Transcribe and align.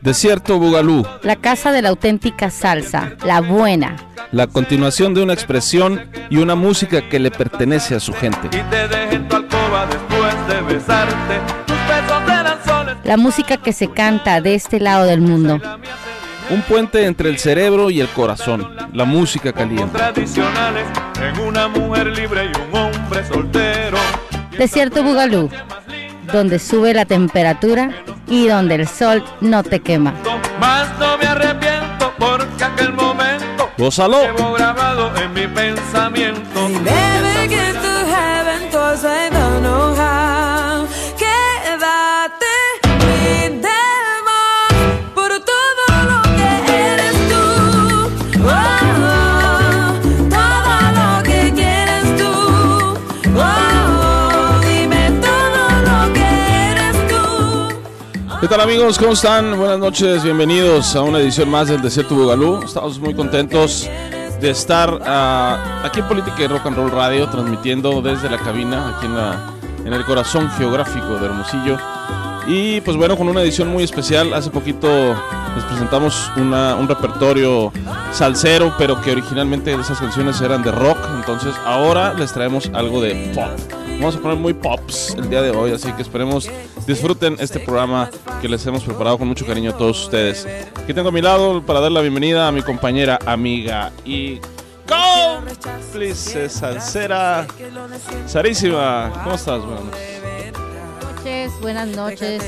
Desierto 0.00 0.58
Bugalú, 0.58 1.06
La 1.22 1.36
casa 1.36 1.72
de 1.72 1.82
la 1.82 1.88
auténtica 1.88 2.50
salsa, 2.50 3.12
la 3.24 3.40
buena. 3.40 3.96
la 4.30 4.46
continuación 4.46 5.14
de 5.14 5.22
una 5.22 5.32
expresión 5.32 6.08
y 6.30 6.36
una 6.38 6.54
música 6.54 7.08
que 7.08 7.18
le 7.18 7.30
pertenece 7.30 7.94
a 7.96 8.00
su 8.00 8.12
gente. 8.12 8.46
y 8.56 8.62
te 8.70 8.88
deje 8.88 9.16
en 9.16 9.28
tu 9.28 9.36
alcoba 9.36 9.86
después 9.86 10.34
de 10.48 10.74
besarte. 10.74 11.40
Tus 11.66 11.76
besos 11.88 12.22
eran 12.28 12.64
soles. 12.64 12.96
La 13.04 13.16
música 13.16 13.56
que 13.56 13.72
se 13.72 13.88
canta 13.88 14.40
de 14.40 14.54
este 14.54 14.78
lado 14.80 15.04
del 15.06 15.20
mundo. 15.20 15.60
Un 16.50 16.62
puente 16.62 17.06
entre 17.06 17.28
el 17.28 17.38
cerebro 17.38 17.90
y 17.90 18.00
el 18.00 18.08
corazón, 18.08 18.68
la 18.92 19.04
música 19.04 19.52
caliente. 19.52 19.96
tradicionales 19.98 20.86
en 21.20 21.40
una 21.40 21.68
mujer 21.68 22.08
libre 22.08 22.44
y 22.46 22.70
un 22.70 22.76
hombre 22.78 23.24
soltero. 23.26 23.96
Desierto 24.58 25.02
Bugalú, 25.02 25.48
donde 26.32 26.58
sube 26.58 26.94
la 26.94 27.04
temperatura 27.04 27.90
y 28.28 28.48
donde 28.48 28.76
el 28.76 28.88
sol 28.88 29.22
no 29.40 29.62
te 29.62 29.80
quema. 29.80 30.14
Más 30.58 30.88
no 30.98 31.18
me 31.18 31.26
arrepiento 31.26 32.12
porque 32.18 32.64
aquel 32.64 32.92
momento 32.94 33.68
Gózalo. 33.78 34.22
llevo 34.22 34.52
grabado 34.52 35.12
en 35.16 35.32
mi 35.34 35.46
pensamiento. 35.46 36.68
¿Qué 58.42 58.48
tal 58.48 58.60
amigos? 58.60 58.98
¿Cómo 58.98 59.12
están? 59.12 59.56
Buenas 59.56 59.78
noches, 59.78 60.22
bienvenidos 60.24 60.96
a 60.96 61.02
una 61.02 61.18
edición 61.20 61.48
más 61.48 61.68
del 61.68 61.80
Desierto 61.80 62.14
Bugalú. 62.16 62.60
Estamos 62.64 62.98
muy 62.98 63.14
contentos 63.14 63.88
de 64.40 64.50
estar 64.50 64.98
ah, 65.06 65.82
aquí 65.84 66.00
en 66.00 66.08
Política 66.08 66.42
y 66.42 66.46
Rock 66.48 66.66
and 66.66 66.76
Roll 66.76 66.90
Radio, 66.90 67.28
transmitiendo 67.28 68.02
desde 68.02 68.28
la 68.28 68.38
cabina, 68.38 68.96
aquí 68.96 69.06
en, 69.06 69.16
la, 69.16 69.52
en 69.86 69.92
el 69.92 70.04
corazón 70.04 70.50
geográfico 70.58 71.06
de 71.18 71.26
Hermosillo. 71.26 71.78
Y 72.48 72.80
pues 72.80 72.96
bueno, 72.96 73.16
con 73.16 73.28
una 73.28 73.40
edición 73.42 73.68
muy 73.68 73.84
especial, 73.84 74.34
hace 74.34 74.50
poquito 74.50 74.88
les 75.54 75.64
presentamos 75.64 76.28
una- 76.36 76.74
un 76.74 76.88
repertorio 76.88 77.72
salsero, 78.10 78.74
pero 78.76 79.00
que 79.00 79.12
originalmente 79.12 79.72
esas 79.72 80.00
canciones 80.00 80.40
eran 80.40 80.64
de 80.64 80.72
rock, 80.72 80.98
entonces 81.14 81.54
ahora 81.64 82.12
les 82.14 82.32
traemos 82.32 82.68
algo 82.74 83.00
de 83.00 83.30
pop. 83.36 83.81
Vamos 83.98 84.16
a 84.16 84.20
poner 84.20 84.36
muy 84.36 84.54
pops 84.54 85.14
el 85.16 85.30
día 85.30 85.42
de 85.42 85.50
hoy, 85.50 85.72
así 85.72 85.92
que 85.92 86.02
esperemos 86.02 86.48
disfruten 86.86 87.36
este 87.38 87.60
programa 87.60 88.10
que 88.40 88.48
les 88.48 88.66
hemos 88.66 88.82
preparado 88.82 89.18
con 89.18 89.28
mucho 89.28 89.46
cariño 89.46 89.70
a 89.70 89.76
todos 89.76 90.04
ustedes. 90.04 90.46
Aquí 90.76 90.92
tengo 90.92 91.10
a 91.10 91.12
mi 91.12 91.22
lado 91.22 91.62
para 91.64 91.80
dar 91.80 91.92
la 91.92 92.00
bienvenida 92.00 92.48
a 92.48 92.52
mi 92.52 92.62
compañera, 92.62 93.18
amiga 93.26 93.92
y 94.04 94.40
cómplice 94.88 96.48
salsera, 96.48 97.46
Sarísima. 98.26 99.12
¿Cómo 99.22 99.36
estás? 99.36 99.62
Buenas 99.64 99.84
noches. 99.84 101.60
buenas 101.60 101.88
noches, 101.88 102.42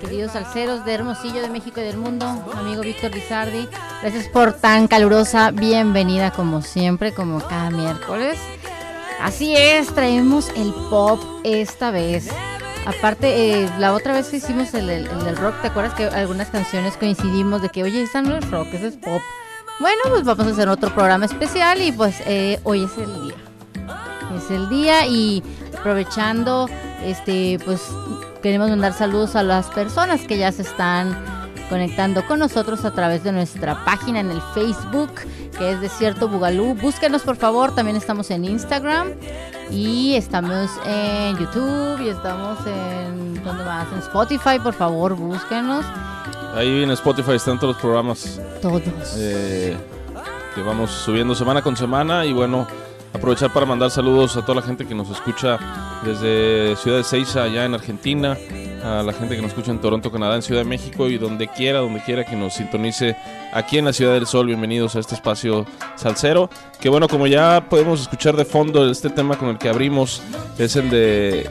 queridos 0.00 0.32
salseros 0.32 0.84
de 0.84 0.94
Hermosillo, 0.94 1.40
de 1.40 1.48
México 1.48 1.80
y 1.80 1.84
del 1.84 1.98
mundo, 1.98 2.26
amigo 2.54 2.82
Víctor 2.82 3.14
Lizardi. 3.14 3.68
Gracias 4.02 4.28
por 4.28 4.52
tan 4.52 4.88
calurosa 4.88 5.52
bienvenida 5.52 6.32
como 6.32 6.62
siempre, 6.62 7.14
como 7.14 7.40
cada 7.40 7.70
miércoles. 7.70 8.38
Así 9.20 9.54
es, 9.56 9.88
traemos 9.94 10.50
el 10.56 10.72
pop 10.90 11.20
esta 11.44 11.90
vez. 11.90 12.28
Aparte, 12.86 13.64
eh, 13.64 13.70
la 13.78 13.94
otra 13.94 14.12
vez 14.12 14.28
que 14.28 14.36
hicimos 14.36 14.72
el, 14.74 15.08
rock, 15.36 15.60
¿te 15.60 15.68
acuerdas 15.68 15.94
que 15.94 16.04
algunas 16.04 16.48
canciones 16.48 16.96
coincidimos 16.96 17.62
de 17.62 17.68
que, 17.68 17.82
oye, 17.82 18.02
esa 18.02 18.22
no 18.22 18.36
es 18.36 18.48
rock, 18.50 18.68
esa 18.74 18.86
es 18.86 18.96
pop? 18.96 19.20
Bueno, 19.80 20.02
pues 20.08 20.24
vamos 20.24 20.46
a 20.46 20.50
hacer 20.50 20.68
otro 20.68 20.94
programa 20.94 21.26
especial 21.26 21.82
y 21.82 21.92
pues 21.92 22.22
eh, 22.26 22.60
hoy 22.62 22.84
es 22.84 22.96
el 22.96 23.22
día 23.22 23.34
es 24.36 24.50
el 24.50 24.68
día 24.68 25.06
y 25.06 25.42
aprovechando 25.78 26.68
este 27.02 27.58
pues 27.64 27.82
queremos 28.42 28.70
mandar 28.70 28.92
saludos 28.92 29.36
a 29.36 29.42
las 29.42 29.66
personas 29.66 30.22
que 30.22 30.38
ya 30.38 30.52
se 30.52 30.62
están 30.62 31.16
conectando 31.68 32.24
con 32.26 32.38
nosotros 32.38 32.84
a 32.84 32.90
través 32.92 33.22
de 33.24 33.32
nuestra 33.32 33.84
página 33.84 34.20
en 34.20 34.30
el 34.30 34.40
Facebook 34.54 35.10
que 35.58 35.70
es 35.72 35.80
Desierto 35.80 36.28
Bugalú. 36.28 36.74
Búsquenos 36.74 37.22
por 37.22 37.36
favor, 37.36 37.74
también 37.74 37.96
estamos 37.96 38.30
en 38.30 38.44
Instagram 38.44 39.12
y 39.70 40.14
estamos 40.14 40.70
en 40.86 41.36
YouTube 41.38 42.00
y 42.02 42.08
estamos 42.08 42.58
en 42.66 43.42
¿dónde 43.42 43.64
más? 43.64 43.90
En 43.92 43.98
Spotify, 43.98 44.58
por 44.62 44.74
favor, 44.74 45.14
búsquenos 45.14 45.84
Ahí 46.54 46.82
en 46.82 46.90
Spotify 46.92 47.32
están 47.32 47.58
todos 47.58 47.74
los 47.74 47.80
programas 47.82 48.40
todos. 48.62 48.82
eh, 49.18 49.76
que 50.54 50.62
vamos 50.62 50.90
subiendo 50.90 51.34
semana 51.34 51.62
con 51.62 51.76
semana 51.76 52.24
y 52.24 52.32
bueno, 52.32 52.66
aprovechar 53.16 53.52
para 53.52 53.66
mandar 53.66 53.90
saludos 53.90 54.36
a 54.36 54.42
toda 54.42 54.60
la 54.60 54.66
gente 54.66 54.86
que 54.86 54.94
nos 54.94 55.08
escucha 55.10 55.58
desde 56.04 56.76
Ciudad 56.76 56.98
de 56.98 57.04
Ceiza, 57.04 57.44
allá 57.44 57.64
en 57.64 57.74
Argentina, 57.74 58.36
a 58.84 59.02
la 59.02 59.12
gente 59.12 59.34
que 59.36 59.42
nos 59.42 59.50
escucha 59.50 59.70
en 59.70 59.80
Toronto, 59.80 60.12
Canadá, 60.12 60.36
en 60.36 60.42
Ciudad 60.42 60.60
de 60.60 60.68
México 60.68 61.08
y 61.08 61.18
donde 61.18 61.48
quiera, 61.48 61.80
donde 61.80 62.00
quiera 62.02 62.24
que 62.24 62.36
nos 62.36 62.54
sintonice 62.54 63.16
aquí 63.52 63.78
en 63.78 63.86
la 63.86 63.92
Ciudad 63.92 64.12
del 64.12 64.26
Sol. 64.26 64.46
Bienvenidos 64.46 64.96
a 64.96 65.00
este 65.00 65.14
espacio 65.14 65.66
salsero. 65.96 66.50
Que 66.78 66.88
bueno, 66.88 67.08
como 67.08 67.26
ya 67.26 67.66
podemos 67.68 68.02
escuchar 68.02 68.36
de 68.36 68.44
fondo, 68.44 68.88
este 68.90 69.08
tema 69.08 69.36
con 69.36 69.48
el 69.48 69.58
que 69.58 69.70
abrimos 69.70 70.22
es 70.58 70.76
el 70.76 70.90
de 70.90 71.50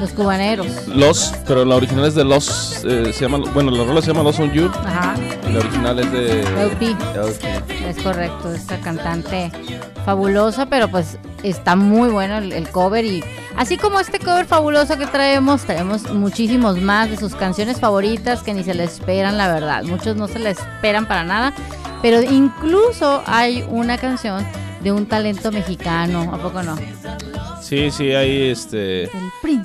Los 0.00 0.10
cubaneros. 0.12 0.86
Los, 0.86 1.32
pero 1.46 1.64
la 1.64 1.76
original 1.76 2.04
es 2.04 2.14
de 2.14 2.24
Los, 2.24 2.84
eh, 2.84 3.12
se 3.12 3.20
llama, 3.22 3.38
bueno, 3.52 3.70
la 3.70 3.84
rola 3.84 4.00
se 4.00 4.08
llama 4.08 4.22
Los 4.22 4.38
on 4.38 4.52
You 4.52 4.70
Ajá. 4.84 5.14
y 5.48 5.52
la 5.52 5.58
original 5.58 5.98
es 5.98 6.12
de 6.12 6.40
LP. 6.42 6.96
LP. 7.14 7.88
Es 7.88 8.02
correcto, 8.02 8.52
esta 8.54 8.78
cantante 8.78 9.50
fabulosa, 10.04 10.66
pero 10.66 10.88
pues 10.88 11.18
está 11.42 11.74
muy 11.76 12.08
bueno 12.10 12.38
el, 12.38 12.52
el 12.52 12.68
cover 12.68 13.04
y 13.04 13.24
así 13.56 13.76
como 13.76 13.98
este 14.00 14.18
cover 14.18 14.46
fabuloso 14.46 14.96
que 14.96 15.06
traemos, 15.06 15.62
traemos 15.62 16.10
muchísimos 16.12 16.80
más 16.80 17.10
de 17.10 17.16
sus 17.16 17.34
canciones 17.34 17.80
favoritas 17.80 18.42
que 18.42 18.54
ni 18.54 18.62
se 18.64 18.74
le 18.74 18.84
esperan, 18.84 19.36
la 19.36 19.48
verdad. 19.52 19.82
Muchos 19.84 20.16
no 20.16 20.28
se 20.28 20.38
le 20.38 20.50
esperan 20.50 21.06
para 21.06 21.24
nada, 21.24 21.52
pero 22.02 22.22
incluso 22.22 23.22
hay 23.26 23.64
una 23.68 23.98
canción 23.98 24.46
de 24.82 24.92
un 24.92 25.06
talento 25.06 25.50
mexicano, 25.52 26.30
¿a 26.32 26.38
poco 26.38 26.62
no? 26.62 26.76
Sí, 27.62 27.90
sí, 27.90 28.12
hay 28.12 28.48
este. 28.50 29.10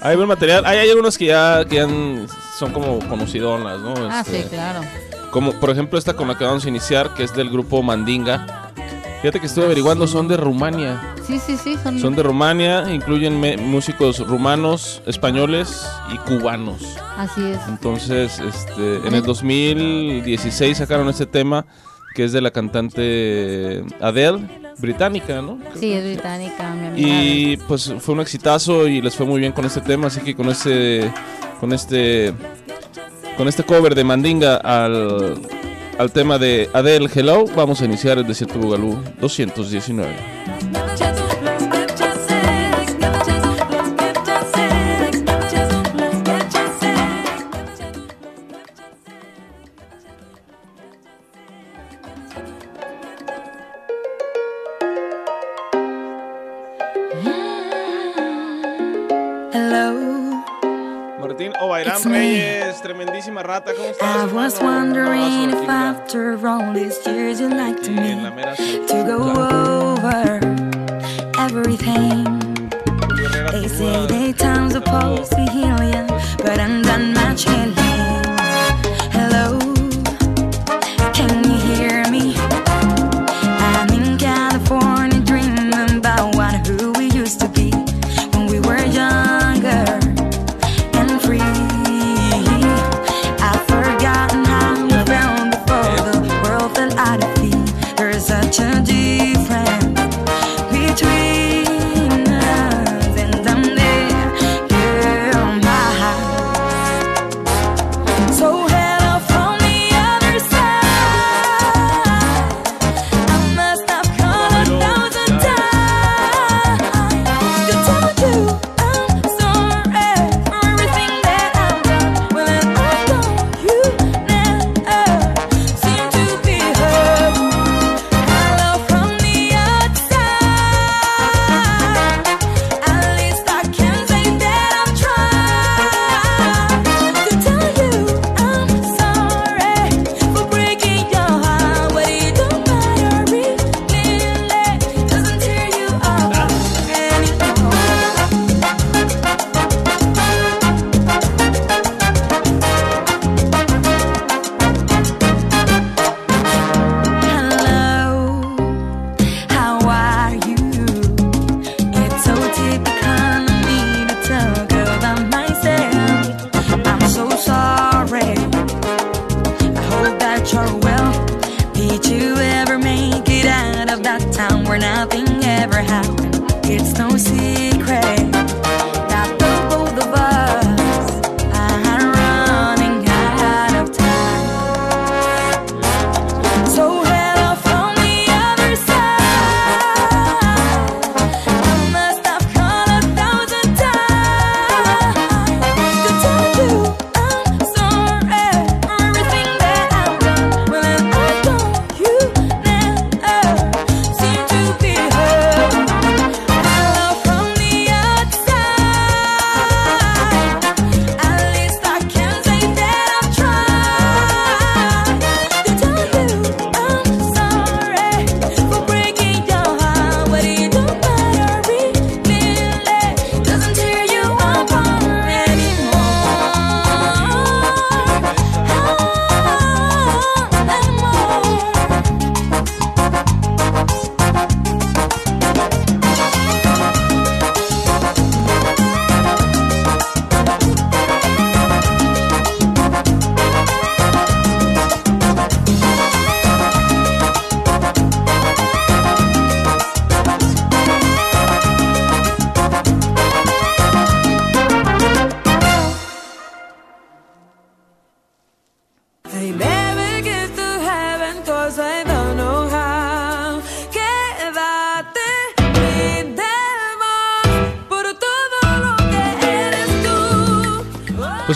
Hay 0.01 0.15
buen 0.15 0.27
material. 0.27 0.65
Hay, 0.65 0.77
hay 0.79 0.89
algunos 0.89 1.17
que 1.17 1.25
ya, 1.25 1.63
que 1.65 1.75
ya 1.77 1.83
han- 1.83 2.27
son 2.57 2.73
como 2.73 2.99
conocidonas, 3.07 3.79
¿no? 3.79 3.93
Ah, 4.09 4.21
Este, 4.25 4.43
sí, 4.43 4.49
claro. 4.49 4.81
Como 5.31 5.53
por 5.59 5.69
ejemplo 5.69 5.97
esta 5.97 6.13
con 6.15 6.27
la 6.27 6.37
que 6.37 6.43
vamos 6.45 6.65
a 6.65 6.69
iniciar, 6.69 7.13
que 7.13 7.23
es 7.23 7.33
del 7.33 7.49
grupo 7.49 7.81
Mandinga. 7.81 8.71
Fíjate 9.21 9.39
que 9.39 9.45
estuve 9.45 9.65
averiguando, 9.65 10.05
son 10.05 10.27
de 10.27 10.35
Rumania. 10.35 11.15
Sí, 11.25 11.39
sí, 11.39 11.55
sí, 11.55 11.77
son, 11.81 11.97
Son 11.97 12.13
de 12.13 12.23
Rumania, 12.23 12.93
incluyen 12.93 13.39
músicos 13.65 14.19
rumanos, 14.19 15.01
españoles 15.05 15.87
y 16.13 16.17
cubanos. 16.17 16.81
así 17.17 17.41
es. 17.41 17.59
Entonces, 17.69 18.39
este, 18.39 18.97
en 19.07 19.13
el 19.15 19.23
2016 19.23 20.77
sacaron 20.77 21.07
este 21.07 21.25
tema 21.25 21.65
que 22.15 22.25
es 22.25 22.33
de 22.33 22.41
la 22.41 22.51
cantante 22.51 23.83
Adele, 24.01 24.45
británica, 24.77 25.41
¿no? 25.41 25.59
Sí, 25.79 25.91
es 25.93 26.03
británica, 26.03 26.73
mi 26.73 26.87
amiga. 26.87 27.07
Y 27.07 27.57
pues 27.67 27.93
fue 27.99 28.15
un 28.15 28.21
exitazo 28.21 28.87
y 28.87 29.01
les 29.01 29.15
fue 29.15 29.25
muy 29.25 29.39
bien 29.39 29.51
con 29.51 29.65
este 29.65 29.81
tema, 29.81 30.07
así 30.07 30.21
que 30.21 30.35
con 30.35 30.49
este 30.49 31.11
con 31.59 31.73
este 31.73 32.33
con 33.37 33.47
este 33.47 33.63
cover 33.63 33.95
de 33.95 34.03
Mandinga 34.03 34.57
al, 34.57 35.35
al 35.97 36.11
tema 36.11 36.37
de 36.37 36.69
Adele 36.73 37.09
Hello, 37.13 37.45
vamos 37.55 37.81
a 37.81 37.85
iniciar 37.85 38.17
el 38.17 38.27
Desierto 38.27 38.59
Bugalú 38.59 38.97
219. 39.19 40.42
Tremendísima 63.61 63.73
¿cómo 63.73 63.89
estás? 63.89 64.15
I 64.15 64.33
was 64.33 64.59
wondering 64.59 65.49
if 65.51 65.69
after 65.69 66.35
all 66.47 66.73
these 66.73 66.97
years 67.05 67.39
you'd 67.39 67.53
like 67.53 67.81
to 67.83 67.91
en 67.91 68.35
me 68.35 68.87
to 68.87 69.03
go 69.05 69.72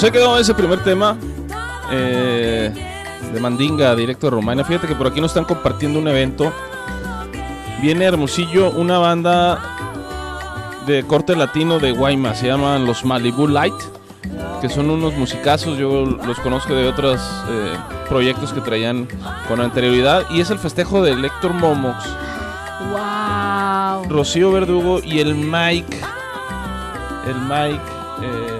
ahí 0.07 0.11
quedó 0.11 0.39
ese 0.39 0.53
primer 0.53 0.81
tema 0.83 1.17
eh, 1.91 2.73
de 3.33 3.39
Mandinga, 3.41 3.93
directo 3.93 4.27
de 4.27 4.31
Romania. 4.31 4.63
Fíjate 4.63 4.87
que 4.87 4.95
por 4.95 5.07
aquí 5.07 5.19
nos 5.19 5.31
están 5.31 5.43
compartiendo 5.43 5.99
un 5.99 6.07
evento. 6.07 6.53
Viene 7.81 8.05
Hermosillo 8.05 8.71
una 8.71 8.99
banda 8.99 9.59
de 10.85 11.03
corte 11.03 11.35
latino 11.35 11.79
de 11.79 11.91
Guaymas. 11.91 12.39
Se 12.39 12.47
llaman 12.47 12.85
los 12.85 13.03
Malibu 13.03 13.47
Light. 13.47 13.75
Que 14.61 14.69
son 14.69 14.89
unos 14.89 15.13
musicazos. 15.15 15.77
Yo 15.77 16.05
los 16.05 16.39
conozco 16.39 16.73
de 16.73 16.87
otros 16.87 17.19
eh, 17.49 17.75
proyectos 18.07 18.53
que 18.53 18.61
traían 18.61 19.09
con 19.49 19.59
anterioridad. 19.59 20.23
Y 20.29 20.39
es 20.39 20.49
el 20.51 20.57
festejo 20.57 21.01
de 21.01 21.11
Héctor 21.11 21.53
Momox, 21.53 22.05
¡Wow! 22.91 24.09
Rocío 24.09 24.51
Verdugo 24.53 25.01
y 25.03 25.19
el 25.19 25.35
Mike. 25.35 25.99
El 27.27 27.41
Mike. 27.41 27.81
eh, 28.21 28.56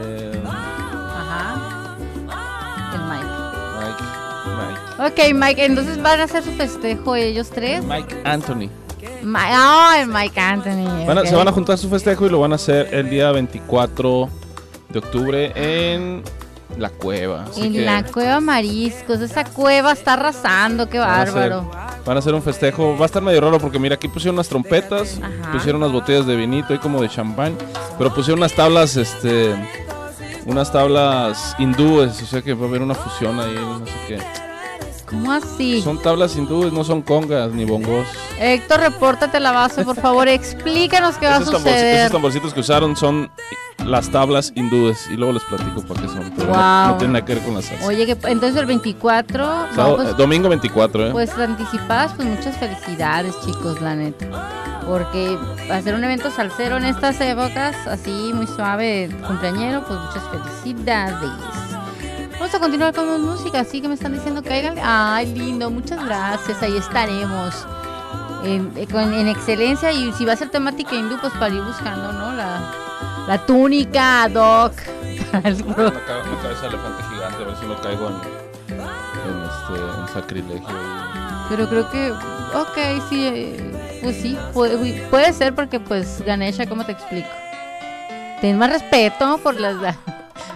Ok, 5.00 5.34
Mike, 5.34 5.66
entonces 5.66 6.01
van 6.01 6.20
a 6.20 6.24
hacer 6.24 6.44
su 6.44 6.51
festejo 6.54 7.16
ellos 7.16 7.50
tres. 7.50 7.84
Mike 7.86 8.16
Anthony. 8.24 8.70
Ma- 9.24 9.44
Ah, 9.50 9.98
el 10.01 10.08
Mike 10.08 10.39
Anthony. 10.39 11.06
Van 11.06 11.18
a- 11.18 11.22
ok. 11.22 11.27
Se 11.27 11.36
van 11.36 11.48
a 11.48 11.51
juntar 11.51 11.77
su 11.77 11.89
festejo 11.89 12.25
y 12.25 12.30
lo 12.30 12.39
van 12.39 12.51
a 12.51 12.56
hacer 12.56 12.89
el 12.94 13.10
día 13.10 13.32
24 13.32 14.30
de 14.89 15.00
octubre 15.00 15.51
en 15.56 16.24
la 16.77 16.89
cueva. 16.89 17.46
Así 17.50 17.62
En 17.68 17.74
que 17.74 17.82
la 17.86 18.04
cueva 18.04 18.39
Mariscos. 18.39 19.20
Esa 19.22 19.44
cueva 19.44 19.92
está 19.92 20.13
arrasando, 20.13 20.89
qué 20.89 20.98
van 20.98 21.10
a 21.10 21.22
hacer- 21.24 21.34
bárbaro. 21.34 21.72
Van 22.06 22.16
a 22.16 22.20
hacer 22.20 22.34
un 22.34 22.42
festejo. 22.42 22.96
Va 22.98 23.04
a 23.04 23.06
estar 23.06 23.22
medio 23.22 23.42
raro 23.42 23.60
porque 23.60 23.77
mira, 23.80 23.96
aquí 23.96 24.08
pusieron 24.08 24.36
unas 24.36 24.48
trompetas, 24.50 25.20
Ajá. 25.22 25.51
pusieron 25.51 25.82
unas 25.82 25.92
botellas 25.94 26.25
de 26.25 26.36
vinito 26.36 26.74
y 26.74 26.80
como 26.80 27.01
de 27.01 27.10
champán, 27.10 27.56
pero 28.00 28.12
pusieron 28.13 28.39
unas 28.39 28.54
tablas, 28.54 28.96
este, 28.96 29.54
unas 30.46 30.72
tablas 30.72 31.56
hindúes, 31.60 32.22
o 32.22 32.25
sea 32.25 32.42
que 32.42 32.54
va 32.54 32.66
a 32.66 32.70
haber 32.70 32.82
una 32.82 32.96
fusión 32.96 33.39
ahí, 33.39 33.54
no 33.56 33.86
sé 33.86 33.92
qué. 34.08 34.47
¿Cómo 35.08 35.32
así? 35.32 35.82
Son 35.82 36.02
tablas 36.02 36.36
hindúes, 36.36 36.74
no 36.74 36.84
son 36.84 37.02
congas 37.02 37.52
ni 37.54 37.64
bongos. 37.66 38.06
Héctor, 38.40 38.82
repórtate 38.82 39.40
la 39.40 39.52
base, 39.54 39.84
por 39.86 39.96
favor. 39.96 40.28
Explícanos 40.28 41.16
qué 41.16 41.28
va 41.28 41.38
a 41.38 41.40
Esos, 41.40 41.54
tamborci- 41.54 41.58
suceder. 41.60 41.96
esos 42.00 42.12
tamborcitos 42.12 42.54
que 42.54 42.60
usaron 42.60 42.96
son 42.98 43.32
las 43.86 44.10
tablas 44.12 44.52
hindúes 44.56 45.08
y 45.10 45.16
luego 45.16 45.32
les 45.34 45.44
platico 45.44 45.82
para 45.84 46.02
qué 46.02 46.08
son. 46.10 46.30
pero 46.36 46.50
no- 46.52 46.54
Wow. 46.58 46.88
no, 46.90 46.98
tienen 46.98 47.14
nada 47.14 47.24
que 47.26 47.36
ver 47.36 47.44
con 47.46 47.54
la 47.56 47.62
salsa. 47.62 47.86
Oye, 47.86 48.06
que 48.06 48.18
entonces 48.28 48.58
el 48.58 48.66
24, 48.66 49.46
no, 49.46 49.74
Sábado- 49.76 49.96
pues, 49.98 50.10
eh, 50.10 50.14
domingo 50.18 50.50
24, 50.50 51.08
¿eh? 51.08 51.12
pues 51.12 51.32
anticipadas, 51.38 52.12
pues 52.16 52.28
muchas 52.28 52.58
felicidades, 52.58 53.34
chicos, 53.46 53.80
la 53.82 53.96
neta. 53.96 54.26
Porque 54.86 55.38
hacer 55.72 55.96
un 55.96 56.04
evento 56.04 56.32
salsero 56.32 56.78
en 56.78 56.86
estas 56.86 57.20
épocas, 57.22 57.76
así 57.88 58.32
muy 58.34 58.48
suave, 58.48 59.10
cumpleañero, 59.26 59.84
pues 59.86 60.00
muchas 60.00 60.24
felicidades. 60.32 61.30
Vamos 62.39 62.53
a 62.53 62.60
continuar 62.60 62.94
con 62.94 63.10
más 63.10 63.20
música, 63.20 63.62
así 63.62 63.82
que 63.82 63.88
me 63.88 63.96
están 63.96 64.13
diciendo 64.13 64.41
que 64.41 64.53
hagan. 64.53 64.77
Ay, 64.82 65.34
lindo, 65.34 65.70
muchas 65.72 66.03
gracias, 66.06 66.62
ahí 66.62 66.77
estaremos. 66.77 67.65
En, 68.44 68.72
excelencia, 69.27 69.91
y 69.91 70.12
si 70.13 70.24
va 70.24 70.34
a 70.34 70.36
ser 70.36 70.50
temática 70.50 70.96
hindú, 70.96 71.17
pues 71.20 71.34
para 71.34 71.53
ir 71.53 71.62
buscando, 71.63 72.13
¿no? 72.13 72.34
La, 72.34 72.62
la 73.27 73.46
túnica 73.46 74.29
pro- 74.32 74.72
Una, 75.34 75.89
una 75.89 76.06
cabeza 76.06 76.62
de 76.62 76.67
elefante 76.67 77.03
gigante, 77.12 77.44
a 77.44 77.46
ver 77.48 77.56
si 77.58 77.65
no 77.65 77.82
caigo 77.82 78.08
en, 78.08 78.15
en, 78.70 79.44
este, 79.44 80.00
en 80.01 80.08
sacrilegio. 80.13 80.67
Pero 81.50 81.67
creo 81.67 81.89
que, 81.89 82.12
ok, 82.12 83.03
sí, 83.10 83.25
eh, 83.25 84.00
pues 84.03 84.22
sí, 84.22 84.38
puede, 84.53 85.01
puede 85.10 85.34
ser 85.34 85.53
porque 85.56 85.79
pues 85.79 86.22
Ganesha, 86.25 86.67
¿cómo 86.67 86.86
te 86.86 86.91
explico? 86.94 87.27
Ten 88.39 88.58
más 88.58 88.70
respeto 88.70 89.39
por 89.39 89.60
las 89.60 89.75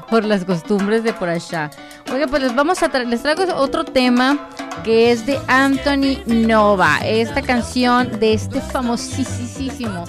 por 0.09 0.23
las 0.25 0.45
costumbres 0.45 1.03
de 1.03 1.13
por 1.13 1.29
allá. 1.29 1.69
Oiga, 2.13 2.27
pues 2.27 2.41
les 2.43 2.55
vamos 2.55 2.81
a 2.83 2.91
tra- 2.91 3.05
les 3.05 3.21
traigo 3.21 3.43
otro 3.55 3.83
tema 3.83 4.49
que 4.83 5.11
es 5.11 5.25
de 5.25 5.39
Anthony 5.47 6.17
Nova. 6.25 6.97
Esta 7.03 7.41
canción 7.41 8.19
de 8.19 8.33
este 8.33 8.59
famosísimo 8.61 10.03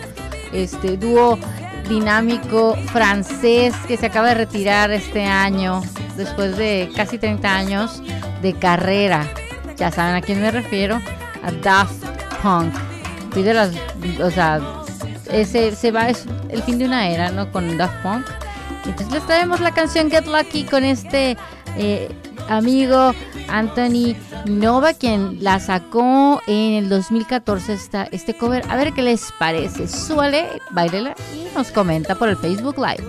este 0.53 0.97
dúo 0.97 1.39
dinámico 1.89 2.77
francés 2.93 3.75
que 3.89 3.97
se 3.97 4.07
acaba 4.07 4.29
de 4.29 4.35
retirar 4.35 4.91
este 4.91 5.25
año 5.25 5.83
después 6.17 6.57
de 6.57 6.91
casi 6.95 7.19
30 7.19 7.49
años 7.55 8.03
de 8.43 8.53
carrera. 8.55 9.27
Ya 9.77 9.91
saben 9.91 10.15
a 10.15 10.21
quién 10.21 10.41
me 10.41 10.51
refiero, 10.51 11.01
a 11.43 11.51
Daft 11.63 12.05
Punk. 12.43 12.73
De 13.35 13.55
las, 13.55 13.71
o 14.23 14.31
sea, 14.31 14.61
ese 15.31 15.75
se 15.75 15.91
va 15.91 16.09
es 16.11 16.27
el 16.51 16.63
fin 16.63 16.79
de 16.79 16.85
una 16.85 17.09
era, 17.09 17.31
¿no? 17.31 17.51
Con 17.51 17.79
Daft 17.79 17.97
Punk. 18.03 18.27
Entonces 18.85 19.13
les 19.13 19.27
traemos 19.27 19.61
la 19.61 19.73
canción 19.73 20.11
Get 20.11 20.27
Lucky 20.27 20.65
con 20.65 20.85
este 20.85 21.37
eh, 21.77 22.09
amigo 22.49 23.15
Anthony 23.49 24.15
Nova, 24.47 24.95
quien 24.95 25.43
la 25.43 25.61
sacó 25.61 26.41
en 26.47 26.75
el 26.75 26.89
2014 26.89 27.73
esta, 27.73 28.05
este 28.05 28.35
cover. 28.35 28.65
A 28.69 28.77
ver 28.77 28.93
qué 28.93 29.03
les 29.03 29.33
parece. 29.39 29.89
Súbale, 29.89 30.49
bailela 30.71 31.15
y 31.35 31.55
nos 31.55 31.71
comenta 31.71 32.15
por 32.15 32.29
el 32.29 32.37
Facebook 32.37 32.77
Live. 32.79 33.05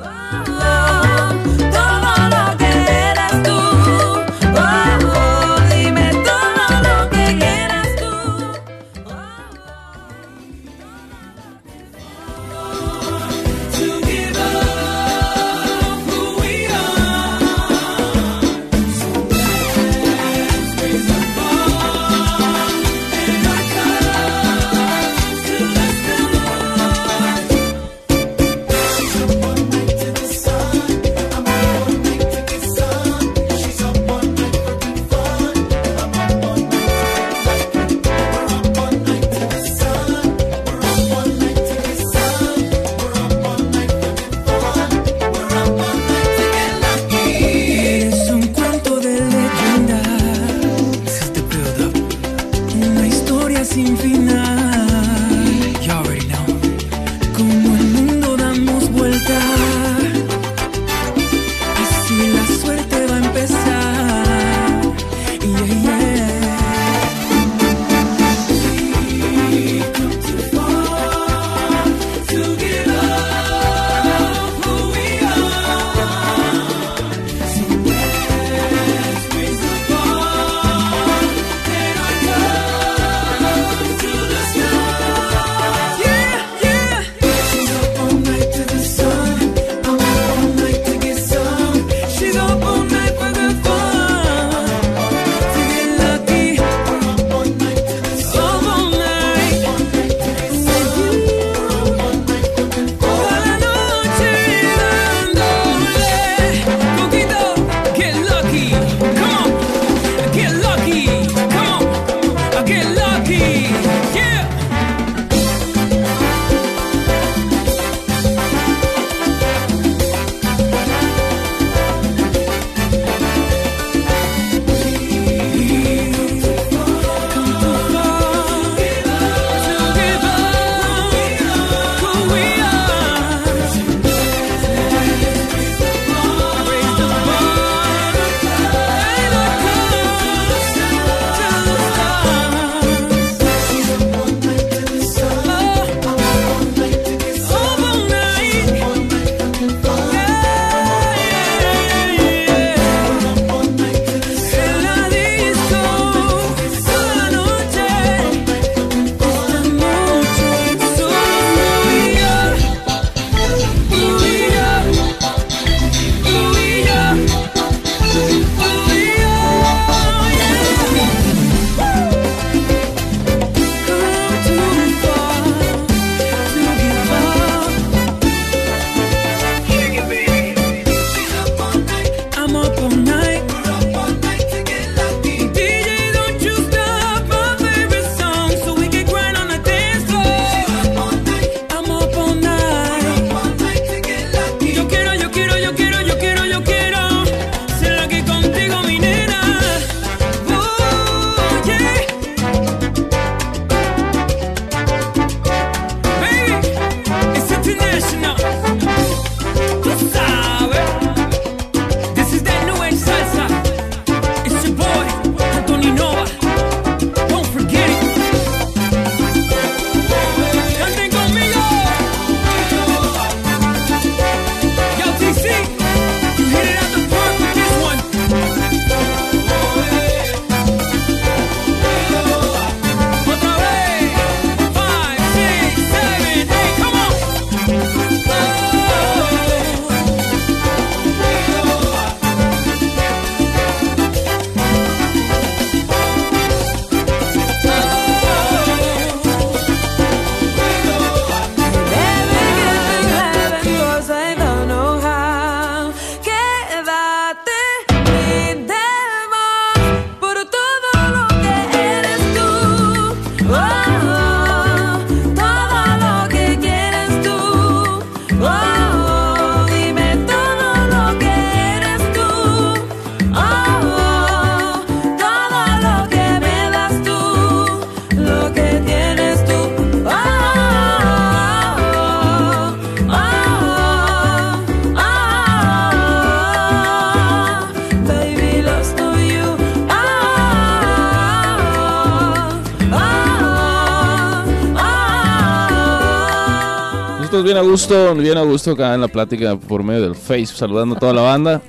Bien 297.54 297.66
a 297.66 297.70
gusto, 297.70 298.16
bien 298.16 298.38
a 298.38 298.42
gusto 298.42 298.72
acá 298.72 298.96
en 298.96 299.02
la 299.02 299.08
plática 299.08 299.56
por 299.56 299.84
medio 299.84 300.02
del 300.02 300.16
Face, 300.16 300.48
saludando 300.48 300.96
a 300.96 301.00
toda 301.00 301.14
la 301.14 301.22
banda. 301.22 301.62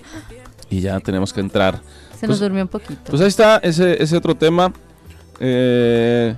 Y 0.71 0.81
ya 0.81 0.99
tenemos 1.01 1.33
que 1.33 1.41
entrar. 1.41 1.81
Se 2.19 2.27
nos 2.27 2.39
Pues- 2.39 2.41
durmió 2.41 2.63
un 2.63 2.69
poquito. 2.69 3.03
Pues 3.11 3.21
ahí 3.21 3.29
está 3.29 3.59
ese, 3.59 4.03
ese 4.03 4.17
otro 4.17 4.35
tema. 4.35 4.73
Eh, 5.41 6.35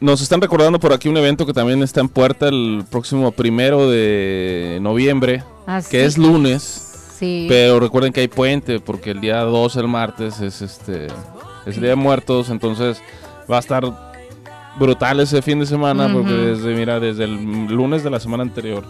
nos 0.00 0.22
están 0.22 0.40
recordando 0.40 0.80
por 0.80 0.92
aquí 0.92 1.08
un 1.08 1.16
evento 1.18 1.44
que 1.44 1.52
también 1.52 1.82
está 1.82 2.00
en 2.00 2.08
puerta 2.08 2.48
el 2.48 2.84
próximo 2.90 3.30
primero 3.32 3.90
de 3.90 4.78
noviembre, 4.80 5.44
Ah, 5.66 5.82
que 5.88 6.04
es 6.06 6.16
lunes. 6.16 6.86
Sí. 7.18 7.44
Pero 7.48 7.78
recuerden 7.78 8.12
que 8.14 8.20
hay 8.20 8.28
puente 8.28 8.80
porque 8.80 9.10
el 9.10 9.20
día 9.20 9.40
2, 9.42 9.76
el 9.76 9.86
martes, 9.88 10.40
es 10.40 10.62
este 10.62 11.06
es 11.66 11.74
el 11.76 11.80
día 11.82 11.90
de 11.90 11.96
muertos. 11.96 12.48
Entonces 12.48 13.02
va 13.50 13.56
a 13.56 13.60
estar 13.60 14.09
brutal 14.78 15.20
ese 15.20 15.42
fin 15.42 15.58
de 15.58 15.66
semana 15.66 16.08
porque 16.12 16.32
desde, 16.32 16.74
mira, 16.74 17.00
desde 17.00 17.24
el 17.24 17.66
lunes 17.66 18.02
de 18.02 18.10
la 18.10 18.20
semana 18.20 18.42
anterior. 18.42 18.84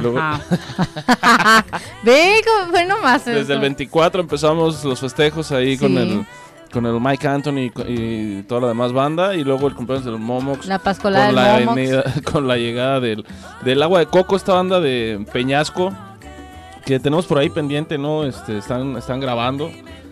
luego-. 0.00 0.18
Ve, 2.02 2.40
fue 2.70 2.86
nomás 2.86 3.24
Desde 3.24 3.40
eso. 3.42 3.52
el 3.52 3.60
24 3.60 4.20
empezamos 4.20 4.84
los 4.84 5.00
festejos 5.00 5.52
ahí 5.52 5.76
con 5.76 5.96
el 5.98 6.26
con 6.72 6.84
el 6.84 7.00
Mike 7.00 7.26
Anthony 7.26 7.70
y, 7.86 8.42
toda 8.42 8.62
la 8.62 8.68
demás 8.68 8.92
banda 8.92 9.34
y 9.34 9.44
luego 9.44 9.68
el 9.68 9.74
cumpleaños 9.74 10.04
del 10.04 10.18
Momox 10.18 10.66
La 10.66 10.78
con 10.78 11.12
del 11.12 11.34
la, 11.34 11.60
Momox. 11.64 12.20
con 12.30 12.46
la 12.46 12.56
llegada 12.56 13.00
del, 13.00 13.24
del 13.64 13.82
agua 13.82 14.00
de 14.00 14.06
coco 14.06 14.36
esta 14.36 14.52
banda 14.52 14.80
de 14.80 15.24
Peñasco 15.32 15.92
que 16.84 17.00
tenemos 17.00 17.24
por 17.26 17.38
ahí 17.38 17.48
pendiente 17.50 17.98
no 17.98 18.24
este 18.24 18.58
están 18.58 18.96
están 18.96 19.20
grabando 19.20 19.70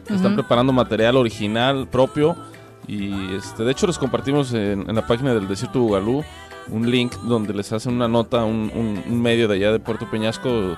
están 0.08 0.34
preparando 0.34 0.72
material 0.72 1.16
original 1.16 1.86
propio 1.88 2.36
Y 2.86 3.34
este, 3.34 3.64
de 3.64 3.72
hecho 3.72 3.86
les 3.86 3.98
compartimos 3.98 4.52
en, 4.52 4.88
en 4.88 4.94
la 4.94 5.06
página 5.06 5.32
del 5.34 5.48
Desierto 5.48 5.80
Bugalú 5.80 6.22
un 6.70 6.90
link 6.90 7.12
donde 7.24 7.52
les 7.54 7.72
hacen 7.72 7.94
una 7.94 8.08
nota, 8.08 8.44
un, 8.44 8.70
un- 8.74 9.02
un 9.06 9.22
medio 9.22 9.48
de 9.48 9.56
allá 9.56 9.72
de 9.72 9.78
Puerto 9.80 10.08
Peñasco 10.10 10.76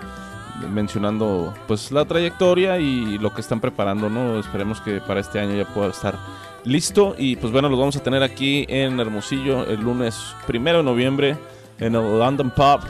mencionando 0.73 1.53
pues 1.67 1.93
la 1.93 2.05
trayectoria 2.05 2.79
y 2.79 3.19
lo 3.19 3.33
que 3.35 3.41
están 3.41 3.61
preparando, 3.61 4.09
¿no? 4.09 4.39
Esperemos 4.39 4.81
que 4.81 5.01
para 5.01 5.21
este 5.21 5.39
año 5.39 5.55
ya 5.57 5.67
pueda 5.67 5.89
estar 5.89 6.17
listo 6.65 7.15
y 7.19 7.37
pues 7.37 7.53
bueno, 7.53 7.69
los 7.69 7.79
vamos 7.79 7.97
a 7.97 8.03
tener 8.03 8.23
aquí 8.23 8.65
en 8.69 8.99
Hermosillo 8.99 9.65
el 9.67 9.81
lunes 9.81 10.35
primero 10.47 10.79
de 10.79 10.85
noviembre 10.85 11.37
en 11.79 11.95
el 11.95 12.19
London 12.19 12.51
Pub. 12.51 12.81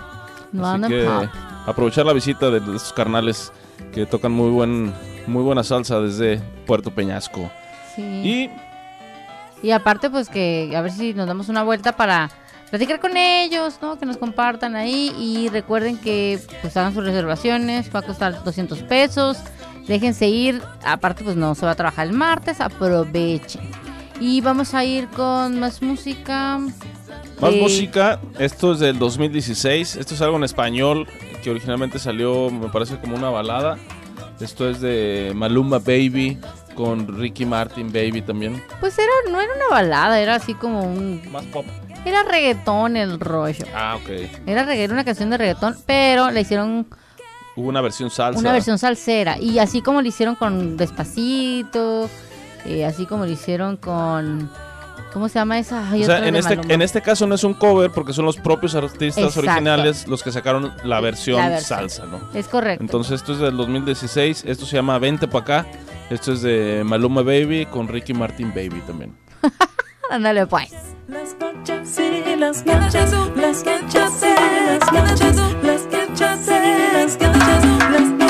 London 0.53 0.85
Así 0.85 0.95
que 0.95 1.05
Pub. 1.05 1.29
aprovechar 1.67 2.07
la 2.07 2.13
visita 2.13 2.51
de 2.51 2.59
estos 2.59 2.93
carnales 2.93 3.53
que 3.93 4.07
tocan 4.07 4.33
muy 4.33 4.51
buen 4.51 4.93
muy 5.27 5.43
buena 5.43 5.65
salsa 5.65 6.01
desde 6.01 6.41
Puerto 6.67 6.93
Peñasco. 6.93 7.51
Sí. 7.97 8.03
Y 8.03 8.51
Y 9.63 9.71
aparte, 9.71 10.11
pues 10.11 10.29
que 10.29 10.73
a 10.77 10.81
ver 10.81 10.93
si 10.93 11.15
nos 11.15 11.27
damos 11.27 11.49
una 11.49 11.63
vuelta 11.63 11.97
para 11.97 12.31
platicar 12.71 13.01
con 13.01 13.17
ellos, 13.17 13.79
¿no? 13.81 13.99
Que 13.99 14.07
nos 14.07 14.17
compartan 14.17 14.77
ahí 14.77 15.13
y 15.19 15.49
recuerden 15.49 15.99
que 15.99 16.39
pues 16.61 16.77
hagan 16.77 16.95
sus 16.95 17.05
reservaciones, 17.05 17.91
va 17.95 18.01
a 18.01 18.03
costar 18.03 18.45
200 18.45 18.83
pesos. 18.83 19.39
Déjense 19.87 20.29
ir, 20.29 20.63
aparte 20.85 21.23
pues 21.23 21.37
no 21.37 21.55
se 21.55 21.65
va 21.65 21.73
a 21.73 21.75
trabajar 21.77 22.07
el 22.09 22.13
martes, 22.13 22.61
aprovechen. 22.61 23.71
Y 24.21 24.41
vamos 24.41 24.75
a 24.75 24.85
ir 24.85 25.09
con 25.09 25.61
más 25.61 25.83
música. 25.83 26.59
Más 27.41 27.53
Eh, 27.53 27.61
música, 27.61 28.19
esto 28.39 28.73
es 28.73 28.81
del 28.81 28.99
2016, 28.99 29.97
esto 29.97 30.15
es 30.15 30.23
algo 30.23 30.37
en 30.37 30.45
español 30.45 31.07
que 31.43 31.51
originalmente 31.51 31.99
salió, 31.99 32.51
me 32.51 32.69
parece 32.69 32.99
como 32.99 33.17
una 33.17 33.31
balada. 33.31 33.79
Esto 34.41 34.69
es 34.69 34.81
de 34.81 35.33
Maluma 35.35 35.79
Baby 35.79 36.39
con 36.77 37.19
Ricky 37.19 37.45
Martin 37.45 37.93
Baby 37.93 38.23
también. 38.23 38.63
Pues 38.79 38.97
era, 38.99 39.11
no 39.33 39.41
era 39.41 39.53
una 39.55 39.69
balada, 39.69 40.21
era 40.21 40.37
así 40.37 40.55
como 40.55 40.83
un... 40.83 41.21
Más 41.33 41.45
pop. 41.47 41.65
Era 42.05 42.23
reggaetón 42.23 42.97
el 42.97 43.19
rollo. 43.19 43.65
Ah, 43.75 43.97
ok. 43.97 44.09
Era 44.47 44.65
reggaetón, 44.65 44.95
una 44.95 45.05
canción 45.05 45.31
de 45.31 45.39
reggaetón, 45.39 45.77
pero 45.87 46.31
le 46.31 46.43
hicieron 46.43 46.87
Hubo 47.57 47.69
una 47.69 47.81
versión 47.81 48.11
salsa. 48.11 48.39
una 48.39 48.53
versión 48.53 48.79
salsera. 48.79 49.39
Y 49.41 49.59
así 49.59 49.81
como 49.81 50.03
lo 50.03 50.07
hicieron 50.07 50.37
con 50.37 50.77
Despacito, 50.77 52.09
eh, 52.67 52.85
así 52.85 53.07
como 53.07 53.25
lo 53.25 53.33
hicieron 53.33 53.77
con... 53.77 54.49
¿Cómo 55.17 55.31
se 55.31 55.39
llama 55.39 55.59
esa? 55.59 55.89
Hay 55.91 56.03
O 56.03 56.05
sea, 56.05 56.29
en 56.29 56.37
este, 56.37 56.57
Maluma. 56.57 56.75
en 56.75 56.83
este 56.83 57.01
caso 57.01 57.27
no 57.27 57.37
es 57.37 57.43
un 57.43 57.55
cover 57.55 57.91
porque 57.91 58.13
son 58.13 58.27
los 58.27 58.37
propios 58.37 58.75
artistas 58.75 59.25
Exacto. 59.25 59.49
originales 59.49 60.07
los 60.07 60.23
que 60.23 60.31
sacaron 60.31 60.75
la 60.85 61.01
versión, 61.01 61.39
La 61.39 61.49
versión. 61.49 61.79
salsa, 61.89 62.05
¿no? 62.05 62.21
Es 62.39 62.49
correcto. 62.49 62.85
Entonces 62.85 63.13
esto 63.23 63.33
es 63.33 63.39
del 63.39 63.57
2016, 63.57 64.45
esto 64.47 64.67
se 64.67 64.77
llama 64.77 64.99
Vente 64.99 65.27
pa' 65.27 65.39
acá, 65.39 65.67
esto 66.11 66.35
es 66.35 66.43
de 66.43 66.83
Maluma 66.85 67.23
Baby 67.23 67.65
con 67.65 67.89
Ricky 67.89 68.13
Martin 68.13 68.51
Baby 68.51 68.83
también. 68.87 69.17
Ándale 70.11 70.47
pues. 70.47 70.71
Las 71.09 71.35
noches 71.41 71.99
y 71.99 72.37
las 72.37 72.67
noches, 72.67 73.11
las 73.37 73.65
noches 73.65 74.23
y 74.23 74.67
las 74.67 74.93
noches, 74.93 75.37
las 75.63 75.87
noches 75.87 76.47
y 76.47 76.93
las 76.93 77.19
noches, 77.19 77.27
las 77.31 78.03
noches 78.03 78.26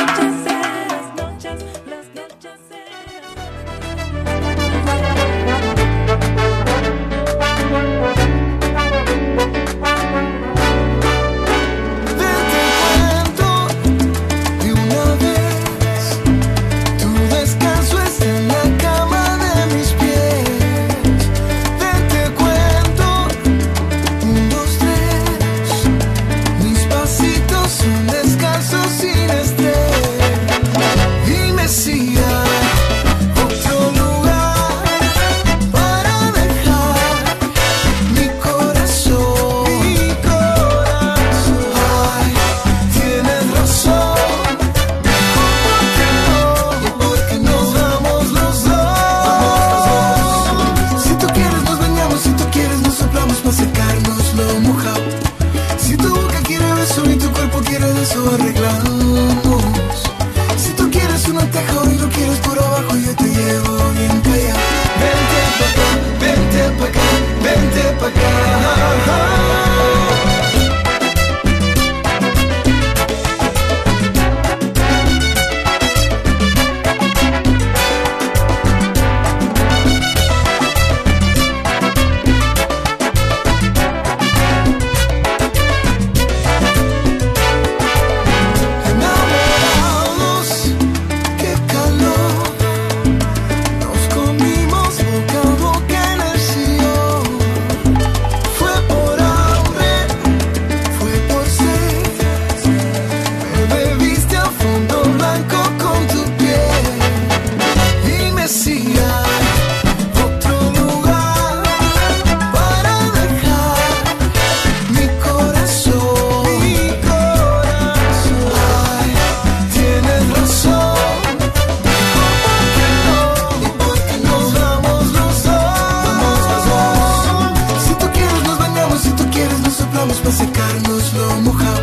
para 130.27 130.39
secarnos 130.39 131.13
lo 131.15 131.41
mojado. 131.43 131.83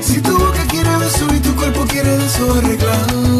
Si 0.00 0.20
tu 0.20 0.36
boca 0.36 0.66
quiere 0.68 0.96
beso 0.96 1.26
y 1.32 1.38
tu 1.38 1.54
cuerpo 1.54 1.84
quiere 1.86 2.16
eso 2.16 2.54
arreglamos. 2.54 3.39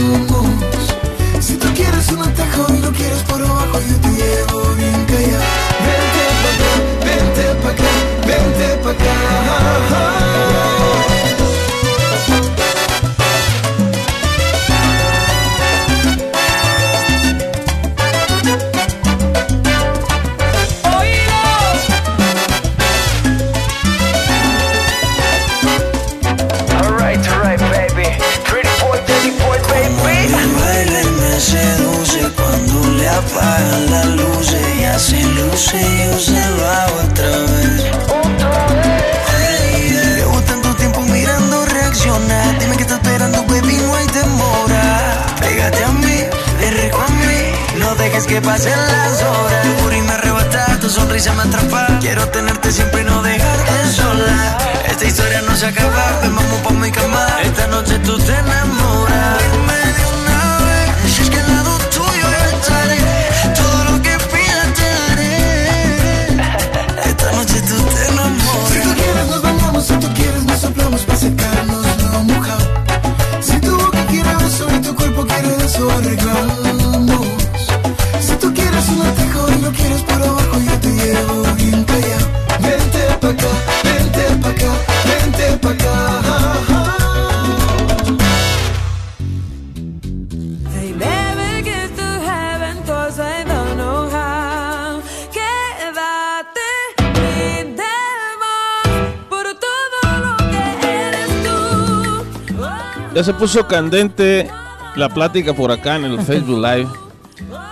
Ya 103.14 103.24
se 103.24 103.34
puso 103.34 103.66
candente 103.66 104.50
la 104.96 105.08
plática 105.08 105.52
por 105.52 105.70
acá 105.72 105.96
en 105.96 106.04
el 106.04 106.20
Facebook 106.24 106.58
Live. 106.58 106.88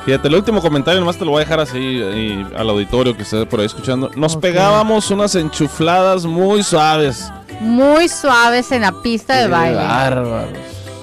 Fíjate, 0.04 0.28
el 0.28 0.34
último 0.34 0.62
comentario 0.62 1.00
nomás 1.00 1.18
te 1.18 1.24
lo 1.24 1.32
voy 1.32 1.42
a 1.42 1.44
dejar 1.44 1.60
así 1.60 1.78
y 1.78 2.46
al 2.56 2.70
auditorio 2.70 3.16
que 3.16 3.22
esté 3.22 3.44
por 3.44 3.60
ahí 3.60 3.66
escuchando. 3.66 4.10
Nos 4.16 4.36
pegábamos 4.36 5.10
unas 5.10 5.34
enchufladas 5.34 6.24
muy 6.24 6.62
suaves. 6.62 7.30
Muy 7.60 8.08
suaves 8.08 8.72
en 8.72 8.82
la 8.82 8.92
pista 8.92 9.36
de 9.36 9.48
baile. 9.48 9.76
bárbaros. 9.76 10.50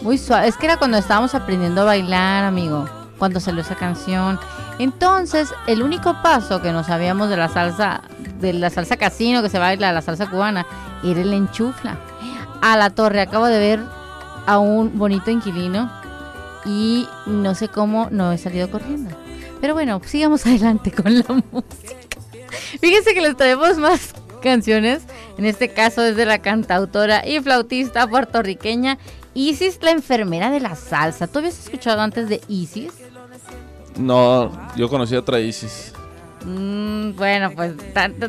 Muy 0.01 0.17
suave. 0.17 0.47
Es 0.47 0.57
que 0.57 0.65
era 0.65 0.77
cuando 0.77 0.97
estábamos 0.97 1.35
aprendiendo 1.35 1.81
a 1.81 1.85
bailar, 1.85 2.45
amigo. 2.45 2.89
Cuando 3.19 3.39
salió 3.39 3.61
esa 3.61 3.75
canción. 3.75 4.39
Entonces, 4.79 5.53
el 5.67 5.83
único 5.83 6.21
paso 6.23 6.61
que 6.61 6.71
nos 6.71 6.87
sabíamos 6.87 7.29
de 7.29 7.37
la 7.37 7.49
salsa, 7.49 8.01
de 8.39 8.53
la 8.53 8.69
salsa 8.69 8.97
casino 8.97 9.41
que 9.41 9.49
se 9.49 9.59
baila, 9.59 9.91
la 9.91 10.01
salsa 10.01 10.29
cubana, 10.29 10.65
era 11.03 11.21
el 11.21 11.33
enchufla. 11.33 11.97
A 12.61 12.75
la 12.77 12.89
torre, 12.89 13.21
acabo 13.21 13.45
de 13.45 13.59
ver 13.59 13.79
a 14.45 14.59
un 14.59 14.97
bonito 14.97 15.31
inquilino 15.31 15.91
y 16.65 17.07
no 17.25 17.55
sé 17.55 17.67
cómo 17.67 18.09
no 18.11 18.31
he 18.31 18.37
salido 18.37 18.69
corriendo. 18.69 19.15
Pero 19.61 19.73
bueno, 19.73 20.01
sigamos 20.05 20.45
adelante 20.45 20.91
con 20.91 21.17
la 21.17 21.25
música. 21.51 21.95
Fíjense 22.79 23.13
que 23.13 23.21
les 23.21 23.35
traemos 23.37 23.77
más 23.77 24.13
canciones. 24.41 25.03
En 25.37 25.45
este 25.45 25.69
caso 25.69 26.03
es 26.03 26.15
de 26.15 26.25
la 26.25 26.39
cantautora 26.39 27.27
y 27.27 27.39
flautista 27.39 28.07
puertorriqueña 28.07 28.97
Isis, 29.33 29.79
la 29.81 29.91
enfermera 29.91 30.49
de 30.49 30.61
la 30.61 30.75
salsa. 30.75 31.27
¿Tú 31.27 31.39
habías 31.39 31.59
escuchado 31.59 32.01
antes 32.01 32.29
de 32.29 32.41
Isis? 32.47 32.93
No, 33.97 34.51
yo 34.75 34.89
conocí 34.89 35.15
a 35.15 35.19
otra 35.19 35.39
Isis. 35.39 35.93
Mm, 36.45 37.15
bueno, 37.15 37.51
pues 37.55 37.73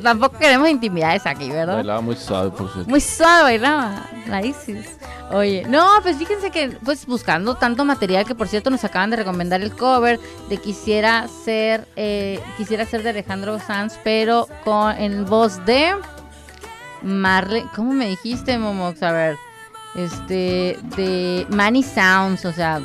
tampoco 0.03 0.39
queremos 0.39 0.69
intimidades 0.69 1.27
aquí, 1.27 1.51
¿verdad? 1.51 1.77
Bailaba 1.77 2.01
muy 2.01 2.17
suave, 2.17 2.51
por 2.51 2.73
cierto. 2.73 2.91
Muy 2.91 3.01
suave 3.01 3.43
bailaba 3.43 4.07
la 4.29 4.45
Isis. 4.45 4.99
Oye, 5.31 5.65
no, 5.69 5.87
pues 6.03 6.17
fíjense 6.17 6.51
que 6.51 6.77
pues 6.85 7.07
buscando 7.07 7.57
tanto 7.57 7.85
material 7.85 8.25
que 8.25 8.35
por 8.35 8.49
cierto 8.49 8.71
nos 8.71 8.85
acaban 8.85 9.11
de 9.11 9.17
recomendar 9.17 9.61
el 9.61 9.75
cover 9.75 10.21
de 10.49 10.59
Quisiera 10.59 11.27
ser 11.29 11.87
eh, 11.97 12.41
Quisiera 12.57 12.85
ser 12.85 13.03
de 13.03 13.11
Alejandro 13.11 13.59
Sanz, 13.59 13.99
pero 14.05 14.49
con 14.65 14.97
en 14.97 15.27
voz 15.27 15.65
de 15.67 15.95
Marley, 17.03 17.65
¿cómo 17.75 17.93
me 17.93 18.09
dijiste, 18.09 18.59
Momox? 18.59 19.03
A 19.03 19.13
ver, 19.13 19.37
este 19.95 20.79
de 20.97 21.47
Manny 21.51 21.83
Sounds, 21.83 22.45
o 22.45 22.53
sea, 22.53 22.81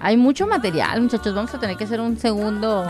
hay 0.00 0.16
mucho 0.16 0.46
material, 0.46 1.00
muchachos, 1.00 1.34
vamos 1.34 1.54
a 1.54 1.58
tener 1.58 1.76
que 1.76 1.84
hacer 1.84 2.00
un 2.00 2.18
segundo 2.18 2.86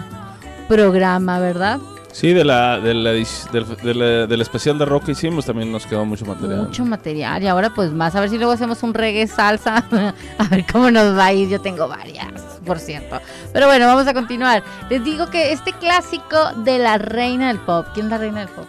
programa, 0.68 1.38
¿verdad? 1.38 1.78
Sí, 2.14 2.32
de 2.32 2.44
la, 2.44 2.78
de 2.78 2.94
la 2.94 3.10
de 3.10 3.94
la- 3.94 4.26
del 4.28 4.40
especial 4.40 4.78
de 4.78 4.84
rock 4.84 5.06
que 5.06 5.12
hicimos 5.12 5.46
también 5.46 5.72
nos 5.72 5.84
quedó 5.84 6.04
mucho 6.04 6.24
material. 6.24 6.60
Mucho 6.68 6.84
material. 6.84 7.42
Y 7.42 7.48
ahora 7.48 7.70
pues 7.74 7.90
más, 7.90 8.14
a 8.14 8.20
ver 8.20 8.30
si 8.30 8.36
luego 8.38 8.52
hacemos 8.52 8.84
un 8.84 8.94
reggae 8.94 9.26
salsa. 9.26 9.84
a 10.38 10.44
ver 10.48 10.64
cómo 10.70 10.92
nos 10.92 11.18
va 11.18 11.26
a 11.26 11.32
ir. 11.32 11.48
Yo 11.48 11.60
tengo 11.60 11.88
varias, 11.88 12.40
por 12.64 12.78
cierto. 12.78 13.20
Pero 13.52 13.66
bueno, 13.66 13.86
vamos 13.86 14.06
a 14.06 14.14
continuar. 14.14 14.62
Les 14.88 15.02
digo 15.02 15.26
que 15.28 15.50
este 15.50 15.72
clásico 15.72 16.36
de 16.64 16.78
la 16.78 16.98
reina 16.98 17.48
del 17.48 17.58
pop. 17.58 17.84
¿Quién 17.94 18.06
es 18.06 18.10
la 18.12 18.18
reina 18.18 18.40
del 18.40 18.48
pop? 18.50 18.66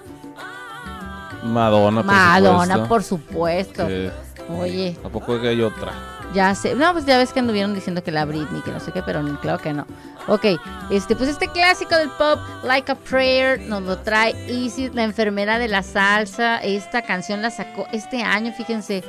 Madonna, 1.44 2.02
por 2.02 2.06
Madonna, 2.12 2.64
supuesto. 2.66 2.88
por 2.90 3.04
supuesto. 3.04 3.88
Sí. 3.88 4.10
Oye, 4.60 4.98
¿A 5.04 5.10
poco 5.10 5.40
que 5.40 5.50
hay 5.50 5.62
otra? 5.62 5.92
Ya 6.36 6.54
sé. 6.54 6.76
No, 6.76 6.92
pues 6.92 7.06
ya 7.06 7.18
ves 7.18 7.34
que 7.34 7.40
anduvieron 7.40 7.74
diciendo 7.74 8.04
que 8.04 8.12
la 8.12 8.26
Britney, 8.26 8.62
que 8.62 8.72
no 8.72 8.80
sé 8.80 8.92
qué, 8.92 9.02
pero 9.02 9.24
claro 9.40 9.58
que 9.58 9.74
no. 9.74 9.88
Ok, 10.28 10.46
este, 10.92 11.16
pues 11.16 11.30
este 11.30 11.48
clásico 11.48 11.96
del 11.96 12.10
pop, 12.10 12.40
Like 12.64 12.92
a 12.92 12.96
Prayer, 12.96 13.62
nos 13.62 13.82
lo 13.84 13.98
trae 14.00 14.36
Isis, 14.52 14.94
la 14.94 15.04
enfermera 15.04 15.58
de 15.58 15.70
la 15.70 15.82
salsa. 15.82 16.58
Esta 16.58 17.02
canción 17.02 17.42
la 17.42 17.50
sacó 17.50 17.88
este 17.92 18.22
año, 18.22 18.52
fíjense. 18.52 19.04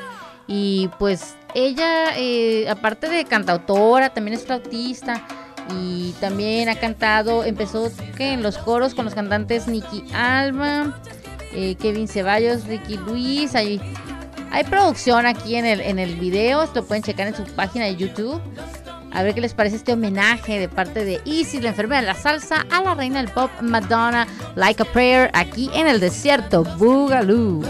Y 0.47 0.89
pues 0.99 1.35
ella, 1.55 2.17
eh, 2.17 2.69
aparte 2.71 3.09
de 3.09 3.25
cantautora, 3.25 4.11
también 4.11 4.39
es 4.39 4.47
flautista. 4.47 5.23
Y 5.77 6.13
también 6.21 6.69
ha 6.69 6.77
cantado, 6.77 7.43
empezó 7.43 7.91
que 8.17 8.35
en 8.35 8.43
los 8.43 8.57
coros 8.57 8.95
con 8.95 9.05
los 9.05 9.15
cantantes 9.15 9.67
Nicky 9.67 10.05
Alba, 10.15 10.97
eh, 11.53 11.75
Kevin 11.75 12.07
Ceballos, 12.07 12.67
Ricky 12.67 12.97
Luis. 12.99 13.57
Hay, 13.57 13.81
hay 14.51 14.65
producción 14.65 15.27
aquí 15.27 15.57
en 15.57 15.67
el, 15.67 15.81
en 15.81 15.99
el 15.99 16.17
video, 16.17 16.63
esto 16.63 16.85
pueden 16.85 17.03
checar 17.03 17.29
en 17.29 17.35
su 17.35 17.45
página 17.45 17.87
de 17.87 17.97
YouTube. 17.97 18.41
A 19.13 19.23
ver 19.23 19.35
qué 19.35 19.41
les 19.41 19.55
parece 19.55 19.77
este 19.77 19.93
homenaje 19.93 20.59
de 20.59 20.69
parte 20.69 21.05
de 21.05 21.21
Isis, 21.25 21.63
la 21.63 21.71
enfermera 21.71 22.03
de 22.03 22.07
la 22.07 22.15
salsa, 22.15 22.67
a 22.71 22.83
la 22.83 22.95
reina 22.95 23.23
del 23.23 23.31
pop, 23.31 23.51
Madonna, 23.63 24.27
Like 24.57 24.83
a 24.83 24.87
Prayer, 24.87 25.31
aquí 25.33 25.71
en 25.75 25.87
el 25.87 26.01
desierto, 26.01 26.65
Boogaloo. 26.77 27.63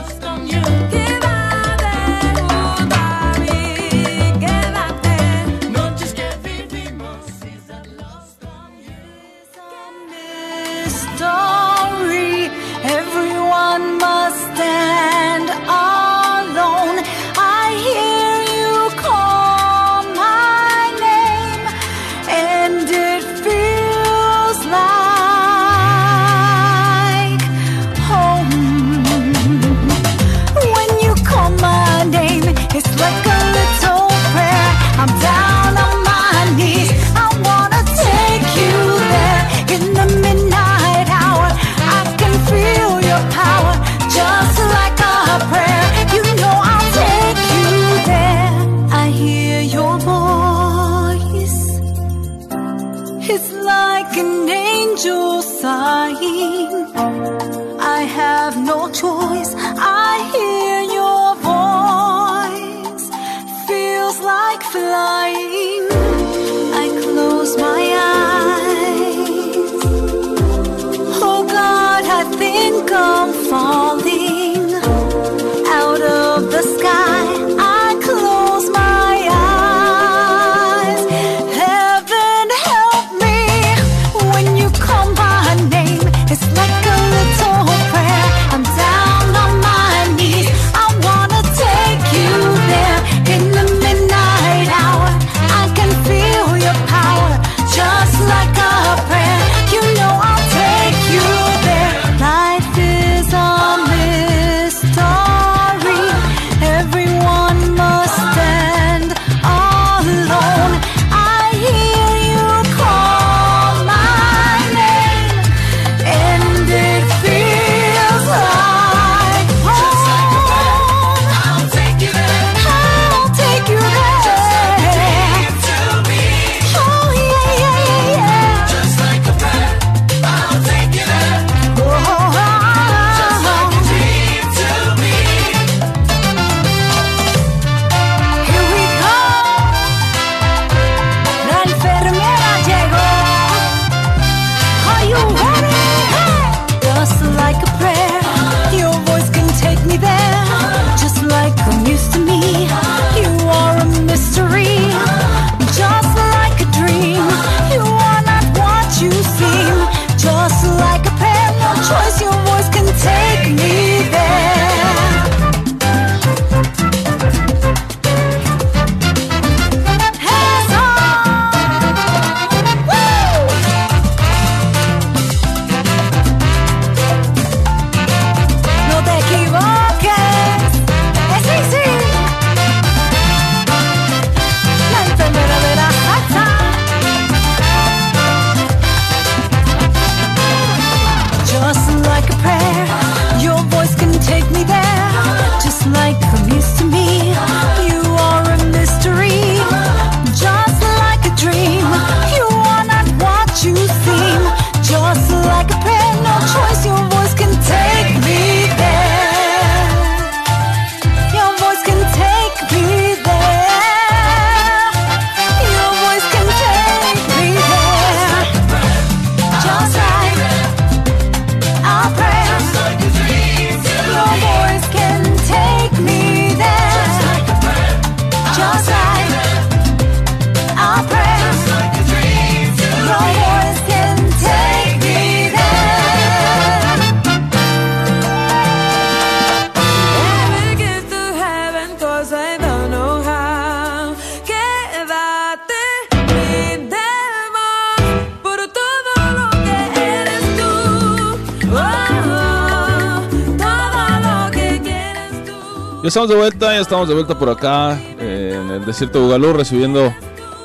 Estamos 256.17 256.31
de 256.31 256.37
vuelta, 256.37 256.73
ya 256.73 256.81
estamos 256.81 257.09
de 257.09 257.15
vuelta 257.15 257.39
por 257.39 257.51
acá 257.51 258.01
eh, 258.19 258.59
en 258.59 258.71
el 258.71 258.87
desierto 258.87 259.19
de 259.19 259.25
Bugalú 259.27 259.53
recibiendo 259.53 260.15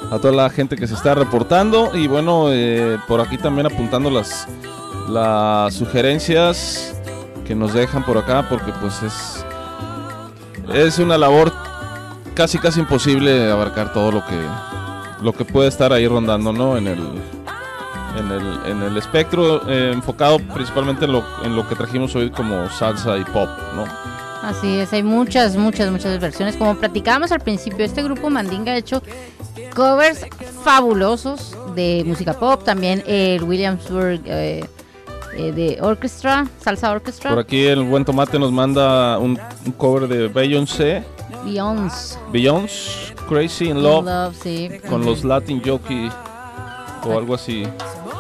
a 0.09 0.17
toda 0.17 0.31
la 0.31 0.49
gente 0.49 0.77
que 0.77 0.87
se 0.87 0.93
está 0.93 1.13
reportando 1.13 1.93
y 1.93 2.07
bueno, 2.07 2.45
eh, 2.53 2.97
por 3.05 3.19
aquí 3.19 3.37
también 3.37 3.65
apuntando 3.65 4.09
las, 4.09 4.47
las 5.09 5.73
sugerencias 5.73 6.95
que 7.45 7.53
nos 7.53 7.73
dejan 7.73 8.05
por 8.05 8.17
acá 8.17 8.47
porque 8.47 8.71
pues 8.79 9.03
es, 9.03 9.45
es 10.73 10.99
una 10.99 11.17
labor 11.17 11.51
casi 12.33 12.57
casi 12.57 12.79
imposible 12.79 13.51
abarcar 13.51 13.91
todo 13.91 14.09
lo 14.09 14.25
que, 14.25 14.39
lo 15.21 15.33
que 15.33 15.43
puede 15.43 15.67
estar 15.67 15.91
ahí 15.91 16.07
rondando, 16.07 16.53
¿no? 16.53 16.77
En 16.77 16.87
el, 16.87 16.99
en 18.17 18.31
el, 18.31 18.71
en 18.71 18.83
el 18.83 18.95
espectro 18.95 19.69
eh, 19.69 19.91
enfocado 19.93 20.39
principalmente 20.53 21.03
en 21.03 21.11
lo, 21.11 21.25
en 21.43 21.57
lo 21.57 21.67
que 21.67 21.75
trajimos 21.75 22.15
hoy 22.15 22.29
como 22.29 22.69
salsa 22.69 23.17
y 23.17 23.25
pop, 23.25 23.49
¿no? 23.75 24.20
Así 24.43 24.79
es, 24.79 24.91
hay 24.93 25.03
muchas, 25.03 25.55
muchas, 25.55 25.91
muchas 25.91 26.19
versiones. 26.19 26.55
Como 26.57 26.75
platicábamos 26.75 27.31
al 27.31 27.41
principio, 27.41 27.85
este 27.85 28.01
grupo 28.01 28.29
Mandinga 28.29 28.71
ha 28.71 28.77
hecho 28.77 29.01
covers 29.75 30.25
fabulosos 30.63 31.55
de 31.75 32.03
música 32.05 32.33
pop. 32.33 32.63
También 32.63 33.03
el 33.05 33.43
Williamsburg 33.43 34.21
eh, 34.25 34.65
eh, 35.37 35.51
de 35.51 35.77
Orchestra, 35.81 36.47
Salsa 36.59 36.91
Orchestra, 36.91 37.29
Por 37.29 37.39
aquí 37.39 37.65
el 37.65 37.83
buen 37.83 38.03
tomate 38.03 38.39
nos 38.39 38.51
manda 38.51 39.17
un, 39.19 39.39
un 39.65 39.71
cover 39.73 40.07
de 40.07 40.27
Beyoncé, 40.27 41.03
Beyoncé. 41.45 42.17
Beyoncé, 42.31 43.13
Crazy 43.29 43.69
in 43.69 43.81
Love, 43.83 44.05
Love, 44.05 44.35
sí. 44.41 44.69
con 44.89 45.05
los 45.05 45.23
Latin 45.23 45.61
Jockey 45.63 46.09
o 47.05 47.17
algo 47.17 47.35
así. 47.35 47.63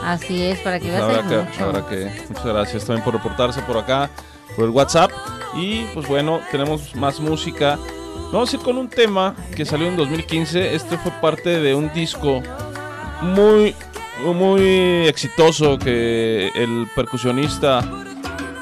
Así 0.03 0.43
es, 0.43 0.59
para 0.59 0.79
que 0.79 0.87
veas 0.87 1.01
Habrá 1.01 1.27
que, 1.27 1.63
habrá 1.63 1.87
que- 1.87 2.11
muchas 2.29 2.45
gracias 2.45 2.85
también 2.85 3.03
por 3.03 3.13
reportarse 3.15 3.61
por 3.63 3.77
acá, 3.77 4.09
por 4.55 4.65
el 4.65 4.71
WhatsApp. 4.71 5.11
Y 5.55 5.83
pues 5.93 6.07
bueno, 6.07 6.39
tenemos 6.51 6.95
más 6.95 7.19
música. 7.19 7.77
Vamos 8.31 8.51
a 8.53 8.55
ir 8.55 8.61
con 8.61 8.77
un 8.77 8.87
tema 8.89 9.35
que 9.55 9.65
salió 9.65 9.87
en 9.87 9.97
2015. 9.97 10.73
Este 10.75 10.97
fue 10.97 11.11
parte 11.21 11.59
de 11.59 11.75
un 11.75 11.91
disco 11.93 12.41
muy, 13.21 13.75
muy 14.33 15.05
exitoso 15.07 15.77
que 15.77 16.49
el 16.55 16.87
percusionista 16.95 17.81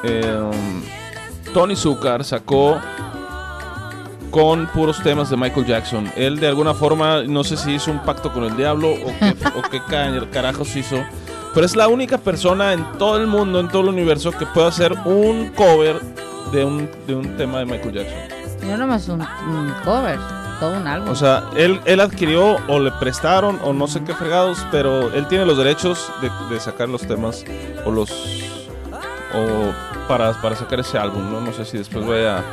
eh, 0.04 0.39
Tony 1.54 1.75
Zucker 1.75 2.23
sacó 2.23 2.80
con 4.32 4.67
puros 4.67 5.02
temas 5.02 5.30
de 5.30 5.38
Michael 5.38 5.65
Jackson. 5.65 6.12
Él 6.15 6.39
de 6.39 6.47
alguna 6.47 6.73
forma, 6.73 7.23
no 7.23 7.43
sé 7.43 7.58
si 7.58 7.71
hizo 7.73 7.91
un 7.91 7.99
pacto 7.99 8.32
con 8.32 8.43
el 8.43 8.56
diablo 8.56 8.89
o 8.91 9.06
qué, 9.19 9.36
o 9.58 9.62
qué 9.69 9.82
ca- 9.88 10.28
carajos 10.32 10.75
hizo, 10.75 10.97
pero 11.54 11.65
es 11.65 11.75
la 11.75 11.88
única 11.88 12.17
persona 12.19 12.73
en 12.73 12.84
todo 12.99 13.17
el 13.17 13.25
mundo, 13.28 13.60
en 13.60 13.67
todo 13.69 13.82
el 13.84 13.88
universo, 13.89 14.32
que 14.32 14.45
puede 14.45 14.67
hacer 14.67 14.93
un 15.06 15.49
cover 15.49 15.99
de 16.51 16.65
un, 16.65 16.89
de 17.07 17.15
un 17.15 17.38
tema 17.38 17.59
de 17.59 17.65
Michael 17.65 17.93
Jackson. 17.93 18.69
No 18.69 18.77
nomás 18.77 19.07
un, 19.07 19.21
un 19.21 19.73
cover, 19.83 20.19
todo 20.59 20.73
un 20.77 20.88
álbum. 20.88 21.09
O 21.09 21.15
sea, 21.15 21.43
él, 21.55 21.79
él 21.85 21.99
adquirió 21.99 22.57
o 22.67 22.79
le 22.79 22.91
prestaron 22.91 23.59
o 23.63 23.73
no 23.73 23.88
sé 23.88 24.03
qué 24.03 24.13
fregados, 24.13 24.65
pero 24.71 25.13
él 25.13 25.27
tiene 25.27 25.45
los 25.45 25.57
derechos 25.57 26.12
de, 26.21 26.29
de 26.53 26.59
sacar 26.59 26.89
los 26.89 27.01
temas 27.01 27.45
o 27.85 27.91
los... 27.91 28.12
o 29.33 29.73
para, 30.07 30.33
para 30.41 30.55
sacar 30.55 30.79
ese 30.79 30.97
álbum, 30.97 31.31
¿no? 31.31 31.39
No 31.41 31.53
sé 31.53 31.63
si 31.65 31.77
después 31.77 32.05
vaya, 32.05 32.43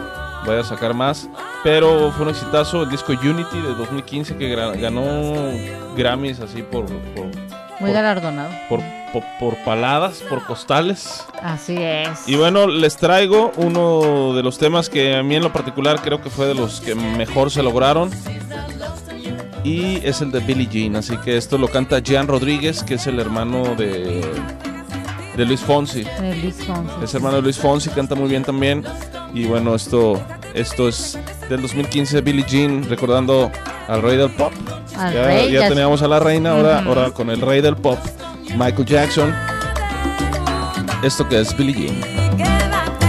vaya 0.46 0.60
a 0.60 0.64
sacar 0.64 0.94
más, 0.94 1.28
pero 1.64 2.12
fue 2.12 2.24
un 2.26 2.30
exitazo 2.30 2.82
el 2.82 2.90
disco 2.90 3.12
Unity 3.12 3.60
de 3.60 3.74
2015 3.74 4.36
que 4.36 4.54
ganó 4.54 5.02
Grammys 5.96 6.40
así 6.40 6.62
por... 6.62 6.84
por 6.86 7.26
Muy 7.80 7.92
galardonado. 7.92 8.50
por, 8.68 8.80
por, 9.12 9.22
por 9.38 9.56
paladas, 9.64 10.22
por 10.28 10.44
costales. 10.44 11.24
Así 11.42 11.76
es. 11.78 12.26
Y 12.28 12.36
bueno, 12.36 12.66
les 12.66 12.96
traigo 12.96 13.52
uno 13.56 14.34
de 14.34 14.42
los 14.42 14.58
temas 14.58 14.88
que 14.88 15.16
a 15.16 15.22
mí 15.22 15.36
en 15.36 15.42
lo 15.42 15.52
particular 15.52 16.00
creo 16.02 16.20
que 16.22 16.30
fue 16.30 16.46
de 16.46 16.54
los 16.54 16.80
que 16.80 16.94
mejor 16.94 17.50
se 17.50 17.62
lograron. 17.62 18.10
Y 19.64 19.96
es 20.06 20.20
el 20.20 20.30
de 20.30 20.40
Billie 20.40 20.68
Jean. 20.68 20.96
Así 20.96 21.16
que 21.18 21.36
esto 21.36 21.58
lo 21.58 21.68
canta 21.68 21.98
Jean 21.98 22.28
Rodríguez, 22.28 22.82
que 22.84 22.94
es 22.94 23.06
el 23.08 23.18
hermano 23.18 23.74
de, 23.74 24.24
de 25.36 25.44
Luis 25.44 25.60
Fonsi. 25.60 26.04
De 26.04 26.36
Luis 26.36 26.54
Fonsi. 26.64 26.94
Es 27.02 27.14
hermano 27.14 27.36
de 27.36 27.42
Luis 27.42 27.58
Fonsi, 27.58 27.90
canta 27.90 28.14
muy 28.14 28.28
bien 28.28 28.44
también. 28.44 28.84
Y 29.34 29.44
bueno, 29.46 29.74
esto, 29.74 30.22
esto 30.54 30.88
es 30.88 31.18
del 31.50 31.62
2015 31.62 32.20
Billie 32.20 32.44
Jean, 32.48 32.88
recordando 32.88 33.50
al 33.88 34.02
rey 34.02 34.16
del 34.16 34.30
pop. 34.30 34.52
Al 34.98 35.12
ya 35.14 35.26
rey, 35.26 35.52
ya 35.52 35.60
ya- 35.62 35.68
teníamos 35.68 36.02
a 36.02 36.08
la 36.08 36.18
reina, 36.18 36.52
ahora, 36.52 36.80
ahora 36.86 37.10
con 37.10 37.30
el 37.30 37.40
rey 37.40 37.60
del 37.60 37.76
pop, 37.76 37.98
Michael 38.56 38.84
Jackson. 38.84 39.34
Esto 41.02 41.28
que 41.28 41.40
es 41.40 41.56
Billie 41.56 41.74
Jean. 41.88 43.06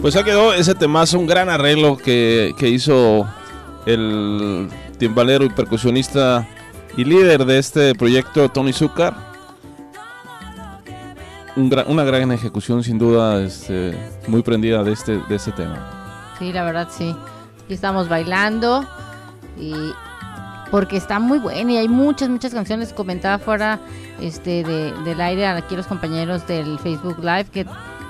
Pues 0.00 0.14
ya 0.14 0.24
quedó 0.24 0.52
ese 0.52 0.74
temazo, 0.74 1.20
un 1.20 1.26
gran 1.28 1.48
arreglo 1.48 1.96
que, 1.96 2.52
que 2.58 2.68
hizo 2.68 3.28
el 3.86 4.68
timbalero 4.98 5.44
y 5.44 5.50
percusionista 5.50 6.48
y 6.96 7.04
líder 7.04 7.44
de 7.44 7.58
este 7.58 7.94
proyecto, 7.94 8.48
Tony 8.48 8.72
Zucker. 8.72 9.12
Una 11.54 12.02
gran 12.02 12.32
ejecución, 12.32 12.82
sin 12.82 12.98
duda, 12.98 13.40
este, 13.40 13.94
muy 14.26 14.42
prendida 14.42 14.82
de 14.82 14.92
este, 14.92 15.20
de 15.28 15.36
este 15.36 15.52
tema. 15.52 15.99
Sí, 16.40 16.52
la 16.52 16.64
verdad 16.64 16.88
sí. 16.90 17.14
Aquí 17.64 17.74
estamos 17.74 18.08
bailando 18.08 18.84
y 19.56 19.72
porque 20.72 20.96
está 20.96 21.20
muy 21.20 21.38
bueno 21.38 21.70
y 21.70 21.76
hay 21.76 21.88
muchas, 21.88 22.28
muchas 22.28 22.52
canciones. 22.52 22.92
Comentaba 22.92 23.38
fuera 23.38 23.78
este, 24.20 24.64
de, 24.64 24.92
del 25.04 25.20
aire 25.20 25.46
aquí 25.46 25.76
los 25.76 25.86
compañeros 25.86 26.46
del 26.48 26.78
Facebook 26.80 27.18
Live 27.20 27.44
que 27.52 27.66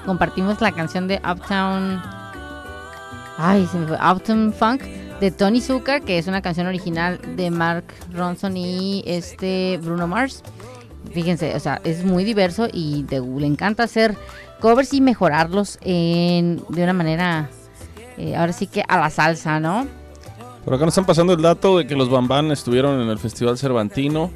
compartimos 0.07 0.61
la 0.63 0.73
canción 0.73 1.07
de 1.09 1.17
Uptown. 1.29 2.01
Ay, 3.37 3.67
se 3.71 3.79
me 3.79 3.87
fue. 3.87 3.97
Uptown 3.97 4.53
Funk 4.53 4.83
de 5.21 5.31
Tony 5.31 5.61
Zucker, 5.61 6.01
que 6.03 6.19
es 6.19 6.27
una 6.27 6.41
canción 6.41 6.67
original 6.67 7.19
de 7.37 7.51
Mark 7.51 7.85
Ronson 8.15 8.57
y 8.57 9.03
este 9.07 9.79
Bruno 9.83 10.07
Mars. 10.07 10.43
Fíjense, 11.13 11.55
o 11.55 11.61
sea, 11.61 11.81
es 11.85 12.05
muy 12.05 12.25
diverso 12.25 12.69
y 12.73 13.03
de- 13.05 13.21
le 13.21 13.47
encanta 13.47 13.83
hacer 13.83 14.17
covers 14.61 14.93
y 14.95 15.01
mejorarlos 15.01 15.79
en, 15.83 16.63
de 16.69 16.85
una 16.85 16.93
manera, 16.93 17.49
eh, 18.21 18.37
ahora 18.37 18.53
sí 18.53 18.67
que 18.67 18.83
a 18.87 18.99
la 18.99 19.11
salsa, 19.11 19.59
¿no? 19.61 19.87
Por 20.65 20.75
acá 20.75 20.85
nos 20.85 20.93
están 20.93 21.07
pasando 21.07 21.33
el 21.33 21.41
dato 21.43 21.79
de 21.79 21.87
que 21.87 21.97
los 21.97 22.11
Bambán 22.11 22.51
estuvieron 22.53 23.01
en 23.01 23.09
el 23.09 23.19
Festival 23.19 23.57
Cervantino. 23.59 24.31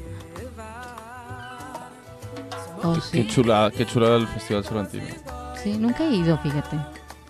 Oh, 2.83 2.93
Qué 3.11 3.23
sí. 3.23 3.27
chulada, 3.27 3.71
qué 3.71 3.85
chulada 3.85 4.17
el 4.17 4.27
Festival 4.27 4.63
Cervantino. 4.63 5.05
Sí, 5.63 5.77
nunca 5.77 6.03
he 6.03 6.11
ido, 6.15 6.37
fíjate. 6.39 6.77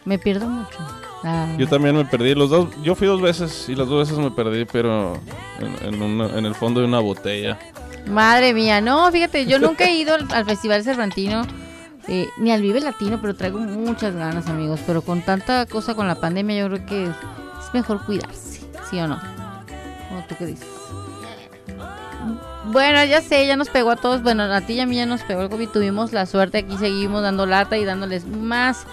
Me 0.04 0.20
pierdo 0.20 0.48
mucho. 0.48 0.78
Ah, 1.24 1.48
Yo 1.58 1.68
también 1.68 1.96
me 1.96 2.06
perdí, 2.06 2.36
los 2.36 2.50
dos, 2.50 2.68
yo 2.84 2.94
fui 2.96 3.08
dos 3.08 3.22
veces 3.22 3.68
y 3.70 3.76
las 3.76 3.88
dos 3.88 4.08
veces 4.08 4.18
me 4.24 4.30
perdí, 4.32 4.66
pero 4.66 5.14
en, 5.60 5.94
en 5.96 6.02
una- 6.02 6.38
en 6.38 6.46
el 6.46 6.54
fondo 6.54 6.82
de 6.82 6.86
una 6.86 7.00
botella. 7.00 7.58
Madre 8.08 8.54
mía, 8.54 8.82
no, 8.82 9.12
fíjate, 9.12 9.46
yo 9.48 9.58
nunca 9.58 9.86
he 9.86 9.96
ido 9.96 10.14
al, 10.14 10.28
al 10.32 10.46
Festival 10.46 10.84
Cervantino, 10.84 11.42
eh, 12.08 12.30
ni 12.38 12.52
al 12.52 12.62
Vive 12.62 12.82
Latino, 12.82 13.20
pero 13.22 13.36
traigo 13.36 13.60
muchas 13.60 14.16
ganas, 14.16 14.48
amigos. 14.48 14.80
Pero 14.86 15.02
con 15.02 15.22
tanta 15.22 15.66
cosa 15.66 15.96
con 15.96 16.08
la 16.08 16.16
pandemia, 16.16 16.58
yo 16.58 16.68
creo 16.68 16.86
que 16.86 17.04
es 17.06 17.74
mejor 17.74 18.06
cuidarse, 18.06 18.62
¿sí 18.90 19.00
o 19.00 19.08
no? 19.08 19.16
¿O 19.16 20.24
tú 20.28 20.36
qué 20.38 20.46
dices? 20.46 20.68
Bueno, 22.72 23.04
ya 23.06 23.22
sé, 23.22 23.46
ya 23.46 23.56
nos 23.56 23.70
pegó 23.70 23.92
a 23.92 23.96
todos. 23.96 24.24
Bueno, 24.24 24.44
a 24.44 24.62
ti 24.62 24.74
y 24.74 24.80
a 24.80 24.86
mí 24.86 24.96
ya 24.96 25.06
nos 25.06 25.22
pegó 25.22 25.42
el 25.42 25.50
COVID. 25.50 25.70
Tuvimos 25.70 26.14
la 26.14 26.26
suerte, 26.26 26.60
aquí 26.60 26.78
seguimos 26.78 27.22
dando 27.22 27.46
lata 27.46 27.78
y 27.78 27.86
dándoles 27.86 28.26
más 28.26 28.86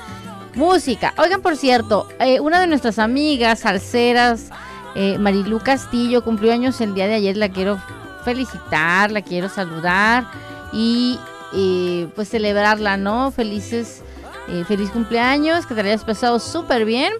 música. 0.54 1.14
Oigan, 1.18 1.40
por 1.40 1.56
cierto, 1.56 2.06
eh, 2.18 2.40
una 2.40 2.60
de 2.60 2.66
nuestras 2.66 2.98
amigas 2.98 3.60
salseras, 3.60 4.50
eh, 4.94 5.18
Marilu 5.18 5.60
Castillo, 5.60 6.22
cumplió 6.22 6.52
años 6.52 6.80
el 6.80 6.94
día 6.94 7.06
de 7.06 7.14
ayer. 7.14 7.36
La 7.36 7.48
quiero 7.48 7.78
felicitar, 8.24 9.10
la 9.10 9.22
quiero 9.22 9.48
saludar 9.48 10.26
y 10.72 11.18
eh, 11.55 12.09
pues 12.14 12.28
celebrarla, 12.28 12.96
¿no? 12.96 13.30
Felices, 13.30 14.03
eh, 14.48 14.64
feliz 14.66 14.90
cumpleaños, 14.90 15.66
que 15.66 15.74
te 15.74 15.80
hayas 15.80 16.05
pasado 16.05 16.38
súper 16.38 16.84
bien. 16.84 17.12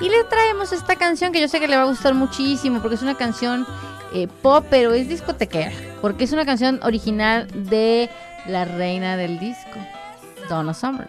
Y 0.00 0.08
le 0.08 0.24
traemos 0.24 0.72
esta 0.72 0.96
canción 0.96 1.32
que 1.32 1.40
yo 1.40 1.48
sé 1.48 1.60
que 1.60 1.68
le 1.68 1.76
va 1.76 1.82
a 1.82 1.86
gustar 1.86 2.14
muchísimo 2.14 2.80
porque 2.80 2.96
es 2.96 3.02
una 3.02 3.16
canción 3.16 3.66
eh, 4.14 4.28
pop, 4.42 4.64
pero 4.70 4.92
es 4.92 5.08
discotequera. 5.08 5.72
Porque 6.00 6.24
es 6.24 6.32
una 6.32 6.46
canción 6.46 6.80
original 6.82 7.48
de 7.52 8.08
la 8.46 8.64
reina 8.64 9.16
del 9.16 9.38
disco, 9.38 9.78
Donna 10.48 10.72
Summer. 10.72 11.08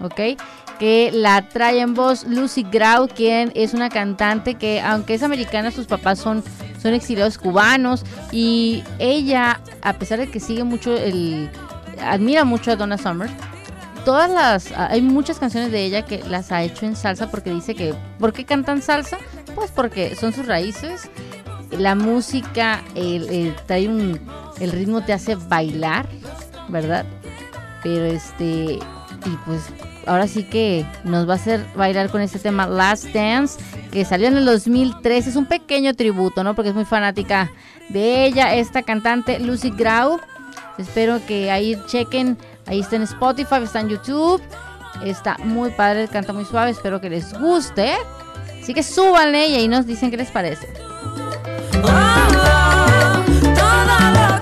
¿Ok? 0.00 0.38
Que 0.78 1.10
la 1.12 1.48
trae 1.48 1.80
en 1.80 1.94
voz 1.94 2.24
Lucy 2.24 2.64
Grau, 2.64 3.06
quien 3.06 3.52
es 3.54 3.74
una 3.74 3.90
cantante 3.90 4.54
que, 4.54 4.80
aunque 4.80 5.14
es 5.14 5.22
americana, 5.22 5.70
sus 5.70 5.86
papás 5.86 6.18
son, 6.18 6.42
son 6.80 6.94
exiliados 6.94 7.36
cubanos. 7.38 8.04
Y 8.32 8.82
ella, 8.98 9.60
a 9.82 9.92
pesar 9.92 10.18
de 10.18 10.30
que 10.30 10.40
sigue 10.40 10.64
mucho 10.64 10.96
el. 10.96 11.50
Admira 12.02 12.44
mucho 12.44 12.72
a 12.72 12.76
Donna 12.76 12.98
Summer. 12.98 13.30
Todas 14.04 14.30
las. 14.30 14.72
Hay 14.72 15.00
muchas 15.00 15.38
canciones 15.38 15.70
de 15.70 15.84
ella 15.84 16.04
que 16.04 16.22
las 16.24 16.50
ha 16.50 16.62
hecho 16.62 16.86
en 16.86 16.96
salsa 16.96 17.30
porque 17.30 17.50
dice 17.50 17.74
que. 17.74 17.94
¿Por 18.18 18.32
qué 18.32 18.44
cantan 18.44 18.82
salsa? 18.82 19.18
Pues 19.54 19.70
porque 19.70 20.16
son 20.16 20.32
sus 20.32 20.46
raíces. 20.46 21.08
La 21.70 21.94
música, 21.94 22.82
el, 22.94 23.54
un. 23.88 24.20
El 24.60 24.72
ritmo 24.72 25.02
te 25.02 25.12
hace 25.12 25.36
bailar, 25.36 26.08
¿verdad? 26.68 27.06
Pero 27.82 28.04
este. 28.04 28.78
Y 29.24 29.36
pues 29.46 29.62
ahora 30.06 30.26
sí 30.26 30.42
que 30.42 30.84
nos 31.04 31.28
va 31.28 31.34
a 31.34 31.36
hacer 31.36 31.64
bailar 31.76 32.10
con 32.10 32.20
este 32.20 32.40
tema 32.40 32.66
Last 32.66 33.06
Dance, 33.14 33.60
que 33.92 34.04
salió 34.04 34.26
en 34.26 34.36
el 34.36 34.44
2003. 34.44 35.28
Es 35.28 35.36
un 35.36 35.46
pequeño 35.46 35.94
tributo, 35.94 36.42
¿no? 36.42 36.54
Porque 36.54 36.70
es 36.70 36.74
muy 36.74 36.84
fanática 36.84 37.52
de 37.88 38.24
ella, 38.24 38.54
esta 38.54 38.82
cantante 38.82 39.38
Lucy 39.38 39.70
Grau. 39.70 40.18
Espero 40.78 41.24
que 41.26 41.50
ahí 41.50 41.76
chequen, 41.86 42.38
ahí 42.66 42.80
está 42.80 42.96
en 42.96 43.02
Spotify, 43.02 43.56
está 43.62 43.80
en 43.80 43.88
YouTube. 43.88 44.42
Está 45.04 45.36
muy 45.38 45.70
padre, 45.70 46.06
canta 46.08 46.32
muy 46.32 46.44
suave, 46.44 46.70
espero 46.70 47.00
que 47.00 47.10
les 47.10 47.32
guste. 47.38 47.94
Así 48.60 48.74
que 48.74 48.82
súbanle 48.82 49.48
y 49.48 49.56
ahí 49.56 49.68
nos 49.68 49.86
dicen 49.86 50.10
qué 50.10 50.16
les 50.16 50.30
parece. 50.30 50.68
Todo 51.72 51.90
lo 54.14 54.41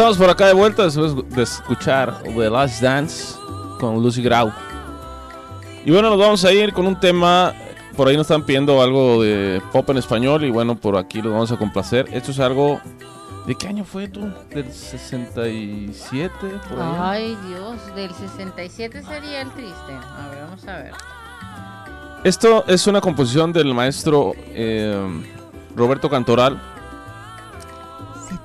estamos 0.00 0.16
por 0.16 0.30
acá 0.30 0.46
de 0.46 0.54
vuelta 0.54 0.84
después 0.84 1.14
de 1.28 1.42
escuchar 1.42 2.22
The 2.22 2.48
Last 2.48 2.80
Dance 2.80 3.36
con 3.78 4.02
Lucy 4.02 4.22
Grau. 4.22 4.50
Y 5.84 5.90
bueno, 5.90 6.08
nos 6.08 6.18
vamos 6.18 6.42
a 6.42 6.52
ir 6.54 6.72
con 6.72 6.86
un 6.86 6.98
tema. 6.98 7.52
Por 7.94 8.08
ahí 8.08 8.16
nos 8.16 8.24
están 8.24 8.42
pidiendo 8.42 8.80
algo 8.80 9.22
de 9.22 9.60
pop 9.70 9.90
en 9.90 9.98
español 9.98 10.42
y 10.44 10.50
bueno, 10.50 10.74
por 10.74 10.96
aquí 10.96 11.20
lo 11.20 11.32
vamos 11.32 11.52
a 11.52 11.58
complacer. 11.58 12.08
Esto 12.12 12.30
es 12.30 12.40
algo. 12.40 12.80
¿De 13.46 13.54
qué 13.54 13.68
año 13.68 13.84
fue 13.84 14.08
tú? 14.08 14.32
¿Del 14.48 14.72
67? 14.72 16.32
Por 16.70 16.80
ahí? 16.80 16.96
Ay, 16.98 17.38
Dios, 17.48 17.94
del 17.94 18.10
67 18.10 19.02
sería 19.02 19.42
el 19.42 19.50
triste. 19.50 19.92
A 19.92 20.28
ver, 20.30 20.44
vamos 20.44 20.66
a 20.66 20.76
ver. 20.78 20.92
Esto 22.24 22.64
es 22.68 22.86
una 22.86 23.02
composición 23.02 23.52
del 23.52 23.74
maestro 23.74 24.32
eh, 24.54 24.96
Roberto 25.76 26.08
Cantoral. 26.08 26.58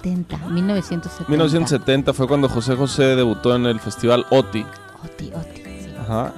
70, 0.06 0.38
1970. 0.49 1.30
1970 1.30 2.14
fue 2.14 2.28
cuando 2.28 2.47
José 2.47 2.76
José 2.76 3.16
debutó 3.16 3.56
en 3.56 3.66
el 3.66 3.80
festival 3.80 4.26
OTI. 4.30 4.66
Oti, 5.03 5.32
Oti, 5.34 5.62
sí. 5.64 5.93
Ajá. 5.99 6.34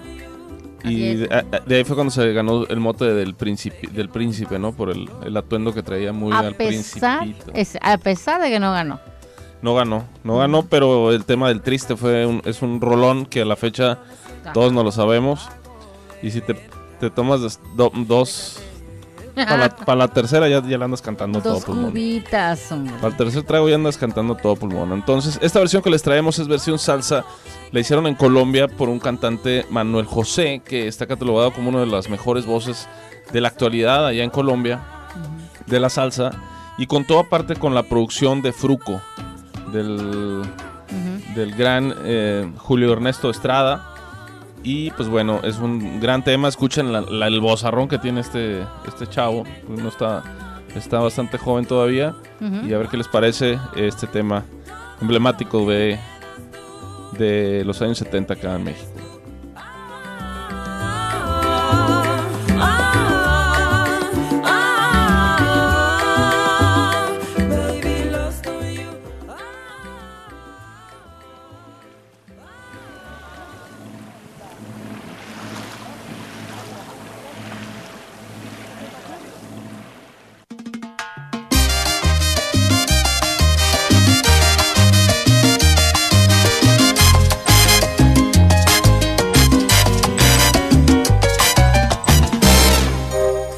Y 0.84 1.16
de, 1.16 1.46
ahí 1.70 1.84
fue 1.84 1.96
cuando 1.96 2.12
se 2.12 2.32
ganó 2.32 2.66
el 2.66 2.80
mote 2.80 3.06
del 3.14 3.36
príncipe, 3.36 3.90
del 3.92 4.08
príncipe, 4.08 4.58
¿no? 4.58 4.72
Por 4.72 4.90
el, 4.92 5.10
el 5.26 5.36
atuendo 5.36 5.74
que 5.74 5.84
traía 5.84 6.14
muy 6.14 6.32
A 6.32 6.40
al 6.40 6.56
pesar, 6.56 7.20
principito. 7.20 7.52
es, 7.54 7.78
a 7.82 7.98
pesar 7.98 8.42
de 8.42 8.50
que 8.50 8.60
no 8.60 8.72
ganó. 8.72 9.00
No 9.62 9.76
ganó, 9.76 10.06
no 10.24 10.38
ganó, 10.38 10.64
pero 10.64 11.12
el 11.12 11.26
tema 11.26 11.50
del 11.50 11.62
triste 11.62 11.98
fue 11.98 12.26
un, 12.26 12.42
es 12.46 12.62
un 12.62 12.80
rolón 12.80 13.26
que 13.26 13.42
a 13.42 13.46
la 13.46 13.58
fecha 13.58 13.98
todos 14.54 14.72
no 14.72 14.84
lo 14.84 14.92
sabemos. 14.92 15.50
Y 16.22 16.32
si 16.32 16.40
te, 16.40 16.54
te 17.02 17.10
tomas 17.10 17.60
dos, 17.76 18.62
para 19.46 19.58
la, 19.58 19.76
pa' 19.76 19.96
la 19.96 20.08
tercera 20.08 20.48
ya, 20.48 20.62
ya 20.62 20.78
la 20.78 20.86
andas 20.86 21.02
cantando 21.02 21.42
todo 21.42 21.60
pulmón. 21.62 21.92
cubitas, 21.92 22.72
hombre. 22.72 22.94
Para 22.96 23.08
el 23.10 23.18
tercer 23.18 23.44
trago 23.44 23.70
ya 23.70 23.76
andas 23.76 23.98
cantando 23.98 24.36
todo 24.36 24.56
pulmón. 24.56 24.92
Entonces, 24.94 25.40
esta 25.42 25.60
versión 25.60 25.82
que 25.82 25.90
les 25.90 26.02
traemos 26.02 26.40
es 26.40 26.48
versión 26.48 26.80
salsa. 26.80 27.24
La 27.72 27.80
hicieron 27.80 28.08
en 28.08 28.16
Colombia 28.16 28.68
por 28.68 28.90
un 28.90 29.00
cantante 29.00 29.66
Manuel 29.70 30.06
José, 30.06 30.62
que 30.64 30.88
está 30.88 31.06
catalogado 31.06 31.52
como 31.52 31.70
una 31.70 31.80
de 31.80 31.88
las 31.88 32.10
mejores 32.10 32.46
voces 32.46 32.88
de 33.32 33.42
la 33.42 33.50
actualidad 33.50 34.08
allá 34.08 34.24
en 34.24 34.30
Colombia, 34.30 34.80
de 35.66 35.80
la 35.80 35.90
salsa. 35.90 36.32
Y 36.78 36.88
contó 36.88 37.20
aparte 37.20 37.56
con 37.56 37.74
la 37.74 37.84
producción 37.84 38.42
de 38.42 38.54
Fruco, 38.54 39.02
del, 39.72 40.44
del 41.36 41.56
gran 41.56 41.94
eh, 42.04 42.50
Julio 42.58 42.94
Ernesto 42.94 43.30
Estrada. 43.30 43.94
Y 44.68 44.92
pues 44.92 45.08
bueno, 45.08 45.40
es 45.44 45.60
un 45.60 46.00
gran 46.02 46.24
tema. 46.24 46.50
Escuchen 46.50 46.92
la- 46.92 47.00
la- 47.02 47.28
el 47.28 47.40
bozarrón 47.40 47.88
que 47.88 47.98
tiene 48.00 48.20
este, 48.20 48.64
este 48.86 49.08
chavo. 49.08 49.44
Uno 49.70 49.88
está, 49.88 50.24
está 50.76 51.00
bastante 51.00 51.38
joven 51.38 51.66
todavía. 51.66 52.14
Y 52.68 52.74
a 52.74 52.78
ver 52.78 52.90
qué 52.90 52.98
les 52.98 53.08
parece 53.08 53.58
este 53.78 54.08
tema 54.08 54.44
emblemático 55.02 55.66
de, 55.70 55.98
de 57.18 57.64
los 57.66 57.82
años 57.82 57.98
70 58.00 58.34
acá 58.34 58.56
en 58.56 58.64
México. 58.66 58.92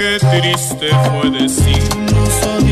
Qué 0.09 0.17
triste 0.17 0.87
fue 0.87 1.29
decirnos 1.29 2.41
adiós 2.41 2.68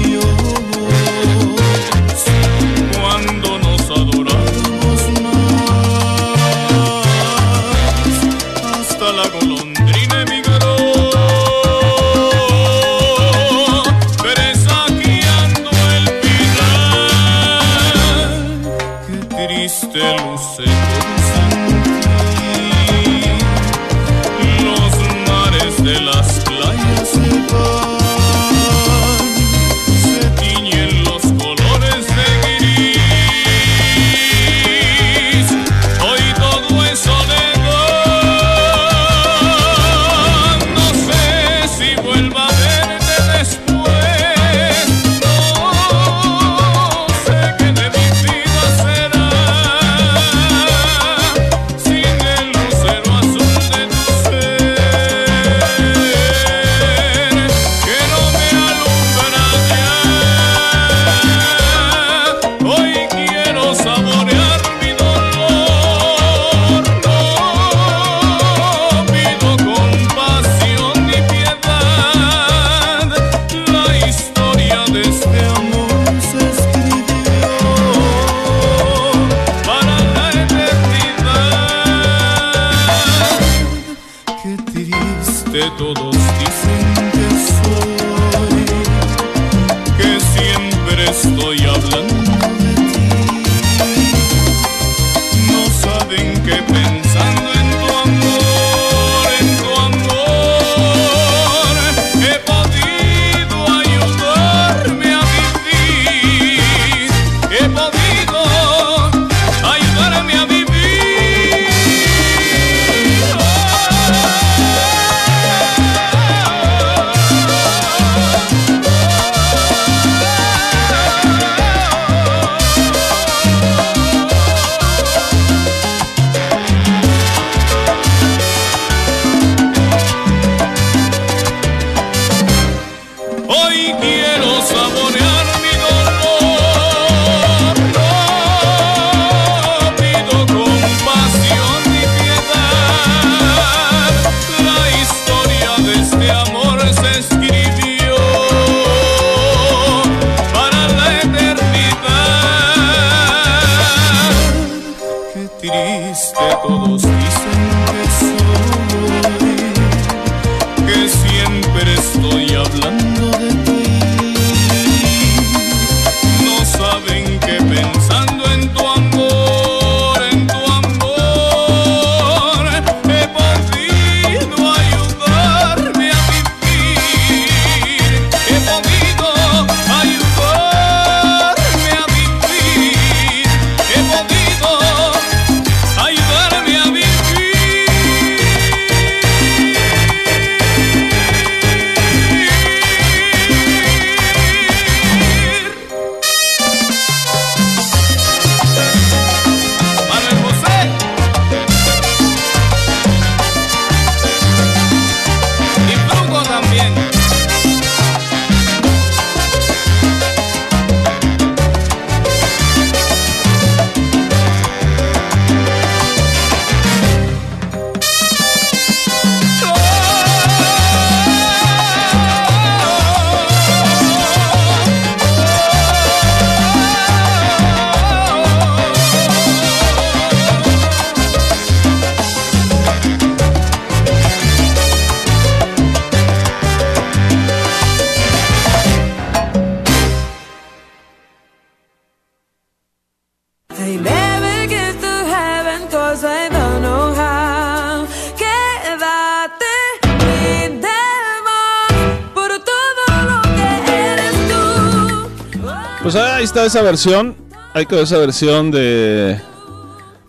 esa 256.68 256.82
versión. 256.82 257.36
Hay 257.74 257.86
que 257.86 257.96
ver 257.96 258.04
esa 258.04 258.18
versión 258.18 258.72
de 258.72 259.40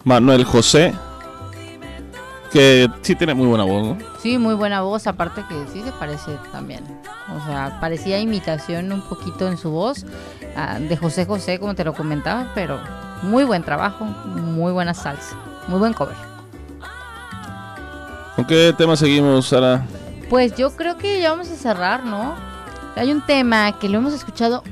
Manuel 0.05 0.45
José. 0.45 0.95
Que 2.53 2.89
sí 3.03 3.15
tiene 3.15 3.35
muy 3.35 3.47
buena 3.47 3.65
voz, 3.65 3.89
¿no? 3.89 3.99
Sí, 4.23 4.39
muy 4.39 4.55
buena 4.55 4.81
voz, 4.81 5.07
aparte 5.07 5.45
que 5.49 5.55
sí 5.73 5.83
se 5.83 5.93
parece 5.93 6.31
también. 6.53 6.83
O 7.37 7.45
sea, 7.45 7.79
parecía 7.81 8.21
imitación 8.21 8.91
un 8.93 9.03
poquito 9.03 9.49
en 9.49 9.59
su 9.59 9.71
voz 9.71 10.07
ah, 10.57 10.79
de 10.79 10.97
José 10.97 11.27
José, 11.27 11.59
como 11.59 11.75
te 11.75 11.85
lo 11.85 11.93
comentaba, 11.93 12.51
pero 12.55 12.79
muy 13.23 13.45
buen 13.45 13.65
trabajo, 13.65 14.05
muy 14.05 14.73
buena 14.73 14.95
salsa, 14.95 15.37
muy 15.67 15.79
buen 15.79 15.93
cover. 15.93 16.17
¿Con 18.37 18.47
qué 18.47 18.73
tema 18.79 18.97
seguimos, 18.97 19.49
Sara? 19.49 19.85
Pues 20.31 20.55
yo 20.57 20.71
creo 20.71 20.97
que 20.97 21.21
ya 21.21 21.33
vamos 21.33 21.51
a 21.51 21.57
cerrar, 21.57 22.05
¿no? 22.05 22.35
Hay 22.97 23.11
un 23.11 23.21
tema 23.21 23.79
que 23.79 23.89
lo 23.89 23.99
hemos 23.99 24.15
escuchado 24.15 24.63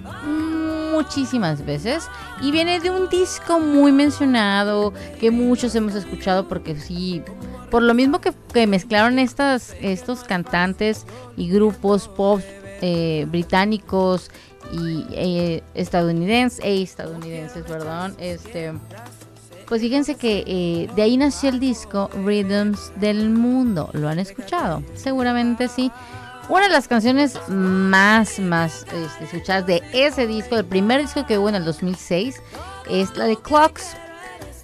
muchísimas 0.97 1.65
veces 1.65 2.09
y 2.41 2.51
viene 2.51 2.81
de 2.81 2.91
un 2.91 3.09
disco 3.11 3.61
muy 3.61 3.93
mencionado 3.93 4.95
que 5.21 5.31
muchos 5.31 5.75
hemos 5.75 5.95
escuchado 5.95 6.49
porque 6.49 6.75
sí, 6.81 7.23
por 7.71 7.83
lo 7.83 7.93
mismo 7.93 8.21
que, 8.21 8.33
que 8.53 8.67
mezclaron 8.67 9.19
estas, 9.19 9.77
estos 9.83 10.25
cantantes 10.25 11.05
y 11.37 11.51
grupos 11.51 12.09
pop 12.09 12.41
eh, 12.81 13.27
británicos 13.29 14.31
y 14.73 15.05
eh, 15.11 15.63
estadounidenses, 15.75 16.65
e 16.65 16.83
estadounidenses, 16.83 17.65
perdón, 17.65 18.15
este... 18.19 18.73
Pues 19.69 19.83
fíjense 19.83 20.15
que 20.15 20.45
eh, 20.47 20.89
de 20.95 21.03
ahí 21.03 21.17
nació 21.17 21.49
el 21.49 21.59
disco 21.59 22.09
Rhythms 22.25 22.93
del 23.01 23.31
Mundo. 23.31 23.91
¿Lo 23.95 24.09
han 24.09 24.21
escuchado? 24.21 24.85
Seguramente 24.95 25.67
sí. 25.67 25.91
Una 26.49 26.69
de 26.69 26.69
las 26.69 26.87
canciones 26.87 27.37
más, 27.49 28.39
más 28.39 28.87
este, 28.93 29.25
escuchadas 29.25 29.67
de 29.67 29.83
ese 29.93 30.29
disco, 30.29 30.57
el 30.57 30.65
primer 30.65 31.01
disco 31.01 31.27
que 31.27 31.39
hubo 31.39 31.49
en 31.49 31.57
el 31.57 31.65
2006, 31.65 32.41
es 32.89 33.17
la 33.17 33.25
de 33.25 33.37
Clocks. 33.37 33.97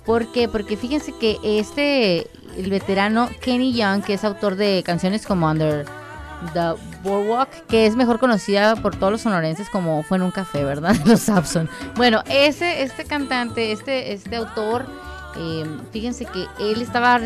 ¿Por 0.04 0.30
qué? 0.30 0.48
Porque 0.48 0.76
fíjense 0.76 1.12
que 1.12 1.38
este, 1.42 2.28
el 2.56 2.70
veterano 2.70 3.28
Kenny 3.40 3.72
Young, 3.72 4.02
que 4.02 4.14
es 4.14 4.22
autor 4.22 4.54
de 4.54 4.82
canciones 4.84 5.26
como 5.26 5.50
Under 5.50 5.84
the 6.54 6.74
Boardwalk, 7.02 7.48
que 7.66 7.86
es 7.86 7.96
mejor 7.96 8.20
conocida 8.20 8.76
por 8.76 8.94
todos 8.94 9.12
los 9.12 9.20
sonorenses 9.22 9.68
como 9.68 10.04
Fue 10.04 10.18
en 10.18 10.22
un 10.22 10.30
café, 10.30 10.64
¿verdad? 10.64 10.94
Los 11.04 11.20
Sapson. 11.20 11.68
Bueno, 11.96 12.22
ese, 12.26 12.82
este 12.82 13.04
cantante, 13.04 13.72
este, 13.72 14.12
este 14.12 14.36
autor, 14.36 14.86
eh, 15.36 15.64
fíjense 15.92 16.26
que 16.26 16.46
él 16.60 16.80
estaba 16.80 17.20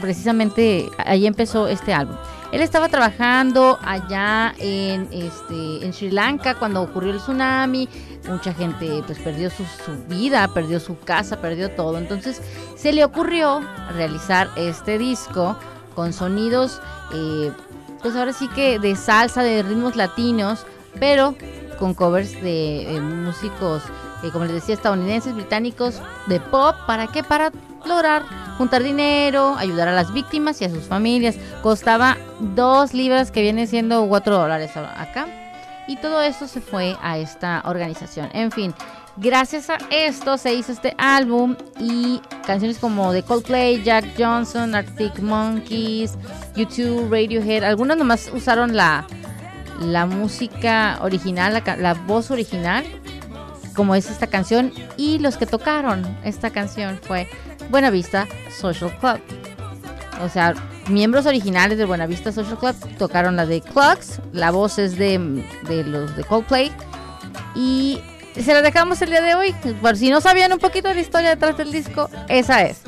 precisamente, 0.00 0.88
ahí 0.98 1.26
empezó 1.26 1.68
este 1.68 1.94
álbum. 1.94 2.16
Él 2.52 2.60
estaba 2.60 2.90
trabajando 2.90 3.78
allá 3.82 4.54
en, 4.58 5.08
este, 5.10 5.84
en 5.84 5.92
Sri 5.94 6.10
Lanka 6.10 6.54
cuando 6.54 6.82
ocurrió 6.82 7.12
el 7.12 7.18
tsunami. 7.18 7.88
Mucha 8.28 8.52
gente 8.52 9.02
pues 9.06 9.18
perdió 9.18 9.48
su, 9.48 9.64
su 9.64 9.96
vida, 10.06 10.46
perdió 10.48 10.78
su 10.78 10.98
casa, 10.98 11.40
perdió 11.40 11.70
todo. 11.70 11.96
Entonces 11.96 12.42
se 12.76 12.92
le 12.92 13.04
ocurrió 13.04 13.62
realizar 13.94 14.50
este 14.56 14.98
disco 14.98 15.56
con 15.94 16.12
sonidos, 16.12 16.80
eh, 17.14 17.50
pues 18.02 18.14
ahora 18.16 18.34
sí 18.34 18.48
que 18.48 18.78
de 18.78 18.96
salsa, 18.96 19.42
de 19.42 19.62
ritmos 19.62 19.96
latinos, 19.96 20.66
pero 21.00 21.34
con 21.78 21.94
covers 21.94 22.32
de 22.42 22.94
eh, 22.94 23.00
músicos, 23.00 23.82
eh, 24.22 24.30
como 24.30 24.44
les 24.44 24.54
decía, 24.54 24.74
estadounidenses, 24.74 25.34
británicos, 25.34 26.02
de 26.26 26.38
pop. 26.38 26.76
¿Para 26.86 27.06
qué? 27.06 27.24
Para 27.24 27.50
lograr 27.84 28.24
juntar 28.58 28.82
dinero, 28.82 29.56
ayudar 29.56 29.88
a 29.88 29.92
las 29.92 30.12
víctimas 30.12 30.60
y 30.60 30.64
a 30.64 30.70
sus 30.70 30.84
familias. 30.84 31.36
Costaba 31.62 32.16
dos 32.38 32.94
libras, 32.94 33.30
que 33.30 33.42
viene 33.42 33.66
siendo 33.66 34.06
cuatro 34.06 34.38
dólares 34.38 34.76
acá. 34.76 35.26
Y 35.88 35.96
todo 35.96 36.22
esto 36.22 36.46
se 36.46 36.60
fue 36.60 36.96
a 37.02 37.18
esta 37.18 37.62
organización. 37.64 38.28
En 38.32 38.52
fin, 38.52 38.72
gracias 39.16 39.68
a 39.68 39.78
esto 39.90 40.38
se 40.38 40.54
hizo 40.54 40.70
este 40.70 40.94
álbum 40.96 41.56
y 41.80 42.20
canciones 42.46 42.78
como 42.78 43.12
de 43.12 43.24
Coldplay, 43.24 43.82
Jack 43.82 44.14
Johnson, 44.16 44.74
Arctic 44.74 45.18
Monkeys, 45.18 46.16
YouTube, 46.54 47.10
Radiohead. 47.10 47.64
Algunas 47.64 47.96
nomás 47.96 48.30
usaron 48.32 48.76
la, 48.76 49.06
la 49.80 50.06
música 50.06 50.98
original, 51.02 51.60
la 51.78 51.94
voz 51.94 52.30
original 52.30 52.84
como 53.74 53.94
es 53.94 54.10
esta 54.10 54.26
canción 54.26 54.72
y 54.96 55.18
los 55.18 55.36
que 55.36 55.46
tocaron 55.46 56.04
esta 56.24 56.50
canción 56.50 56.98
fue 57.02 57.28
Buenavista 57.70 58.26
Social 58.50 58.96
Club. 58.98 59.18
O 60.22 60.28
sea, 60.28 60.54
miembros 60.88 61.26
originales 61.26 61.78
de 61.78 61.84
Buenavista 61.84 62.32
Social 62.32 62.58
Club 62.58 62.74
tocaron 62.98 63.36
la 63.36 63.46
de 63.46 63.60
Clocks, 63.60 64.20
la 64.32 64.50
voz 64.50 64.78
es 64.78 64.96
de, 64.96 65.44
de 65.68 65.84
los 65.84 66.16
de 66.16 66.24
Coldplay 66.24 66.70
y 67.54 68.00
se 68.38 68.54
la 68.54 68.62
dejamos 68.62 69.00
el 69.02 69.10
día 69.10 69.20
de 69.22 69.34
hoy. 69.34 69.54
Por 69.80 69.96
si 69.96 70.10
no 70.10 70.20
sabían 70.20 70.52
un 70.52 70.58
poquito 70.58 70.88
de 70.88 70.94
la 70.94 71.00
historia 71.00 71.30
detrás 71.30 71.56
del 71.56 71.72
disco, 71.72 72.08
esa 72.28 72.62
es. 72.62 72.80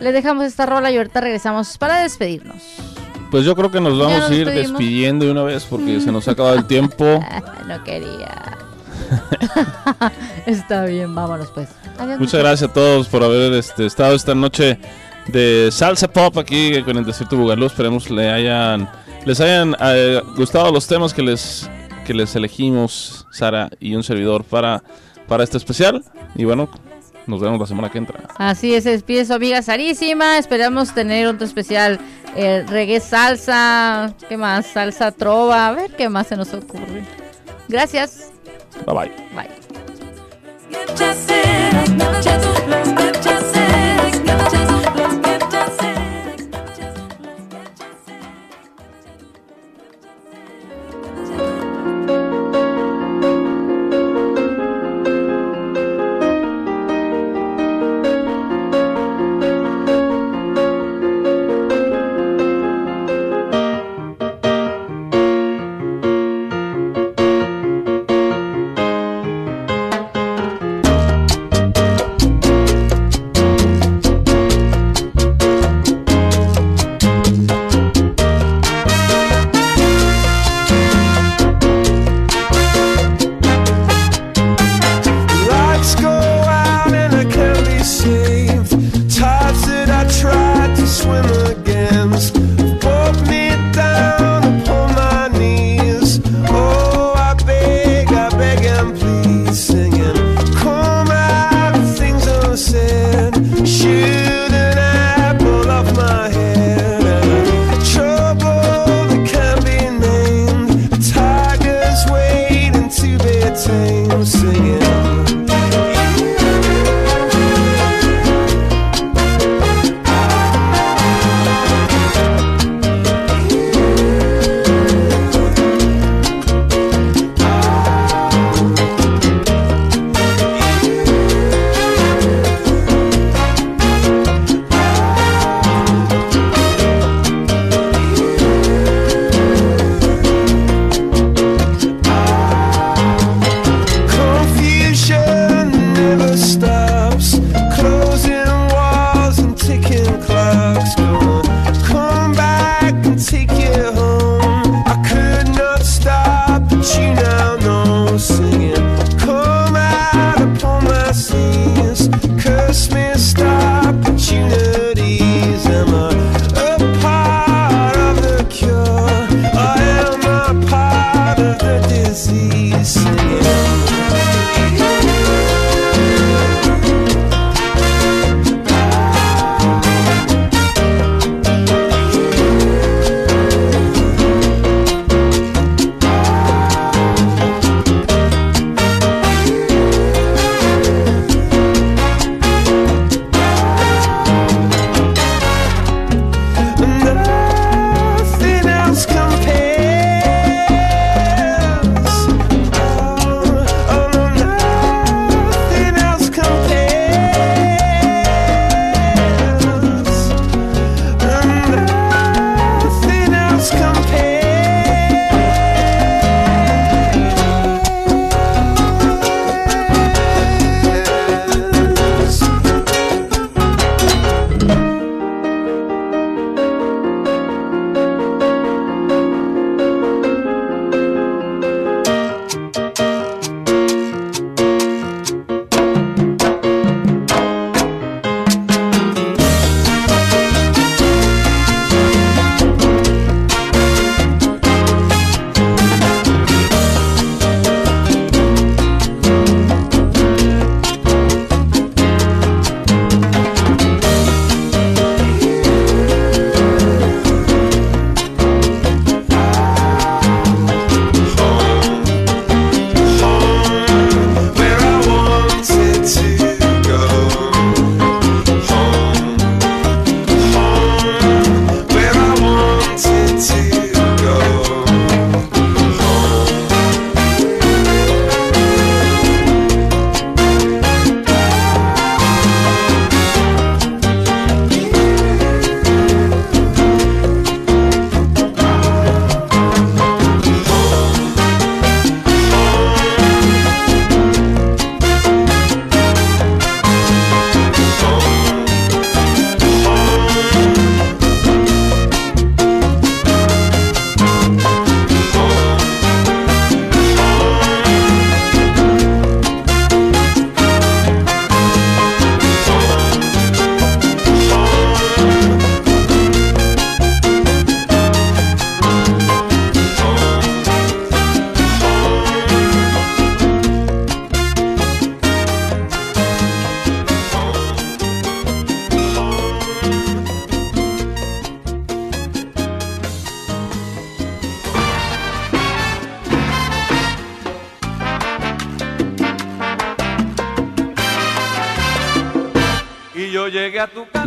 Les 0.00 0.12
dejamos 0.12 0.44
esta 0.44 0.66
rola 0.66 0.90
y 0.90 0.96
ahorita 0.96 1.20
regresamos 1.20 1.78
para 1.78 2.02
despedirnos. 2.02 2.62
Pues 3.30 3.44
yo 3.44 3.56
creo 3.56 3.70
que 3.70 3.80
nos 3.80 3.98
vamos 3.98 4.18
nos 4.18 4.30
a 4.30 4.34
ir 4.34 4.44
despedimos. 4.46 4.78
despidiendo 4.78 5.24
de 5.24 5.30
una 5.32 5.42
vez 5.42 5.64
porque 5.64 6.00
se 6.00 6.12
nos 6.12 6.28
ha 6.28 6.32
acabado 6.32 6.56
el 6.56 6.64
tiempo. 6.68 7.04
no 7.66 7.82
quería. 7.84 8.58
Está 10.46 10.84
bien, 10.84 11.14
vámonos 11.14 11.50
pues. 11.50 11.68
Adiós, 11.98 12.18
Muchas 12.18 12.40
gracias 12.40 12.70
a 12.70 12.72
todos 12.72 13.08
por 13.08 13.22
haber 13.22 13.52
este, 13.54 13.86
estado 13.86 14.14
esta 14.14 14.34
noche 14.34 14.78
de 15.28 15.70
salsa 15.72 16.08
pop 16.08 16.36
aquí 16.38 16.82
con 16.82 16.96
el 16.96 17.04
Desierto 17.04 17.36
Bugalú. 17.36 17.66
Esperemos 17.66 18.10
le 18.10 18.30
hayan, 18.30 18.88
les 19.24 19.40
hayan 19.40 19.76
eh, 19.80 20.20
gustado 20.36 20.72
los 20.72 20.86
temas 20.86 21.14
que 21.14 21.22
les, 21.22 21.68
que 22.06 22.14
les 22.14 22.34
elegimos, 22.36 23.26
Sara 23.30 23.70
y 23.80 23.94
un 23.94 24.02
servidor, 24.02 24.44
para, 24.44 24.82
para 25.28 25.44
este 25.44 25.56
especial. 25.56 26.04
Y 26.34 26.44
bueno, 26.44 26.68
nos 27.26 27.40
vemos 27.40 27.58
la 27.58 27.66
semana 27.66 27.90
que 27.90 27.98
entra. 27.98 28.20
Así 28.36 28.74
es, 28.74 28.84
despide 28.84 29.24
su 29.24 29.32
amiga 29.32 29.62
Sarísima. 29.62 30.38
Esperamos 30.38 30.94
tener 30.94 31.26
otro 31.26 31.46
especial 31.46 31.98
eh, 32.36 32.64
reggae 32.68 33.00
salsa. 33.00 34.14
¿Qué 34.28 34.36
más? 34.36 34.66
Salsa 34.66 35.12
trova. 35.12 35.68
A 35.68 35.72
ver 35.72 35.92
qué 35.92 36.08
más 36.08 36.26
se 36.26 36.36
nos 36.36 36.52
ocurre. 36.52 37.04
Gracias. 37.68 38.33
Bye 38.86 38.94
bye. 38.94 39.10
Bye. 39.34 39.50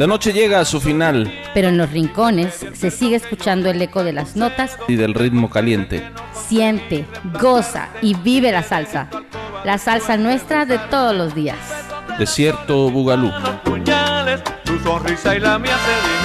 La 0.07 0.13
noche 0.13 0.31
llega 0.31 0.61
a 0.61 0.63
su 0.63 0.79
final 0.79 1.29
Pero 1.53 1.67
en 1.67 1.77
los 1.77 1.91
rincones 1.91 2.65
se 2.71 2.91
sigue 2.91 3.17
escuchando 3.17 3.69
el 3.69 3.81
eco 3.81 4.05
de 4.05 4.13
las 4.13 4.37
notas. 4.37 4.77
y 4.87 4.95
del 4.95 5.13
ritmo 5.13 5.49
caliente. 5.49 6.01
Siente, 6.47 7.05
goza 7.41 7.89
y 8.01 8.13
vive 8.13 8.53
la 8.53 8.63
salsa. 8.63 9.09
La 9.65 9.77
salsa 9.77 10.15
nuestra 10.15 10.65
de 10.65 10.77
todos 10.77 11.13
los 11.13 11.35
días. 11.35 11.57
Desierto 12.17 12.89
Bugalú. 12.89 13.33
Puñales, 13.65 14.41
tu 14.63 14.79
sonrisa 14.79 15.35
y 15.35 15.41
la 15.41 15.59
mía 15.59 15.75
te 15.75 15.91
dijeron 15.91 16.07
te 16.07 16.07
quiero. 16.07 16.16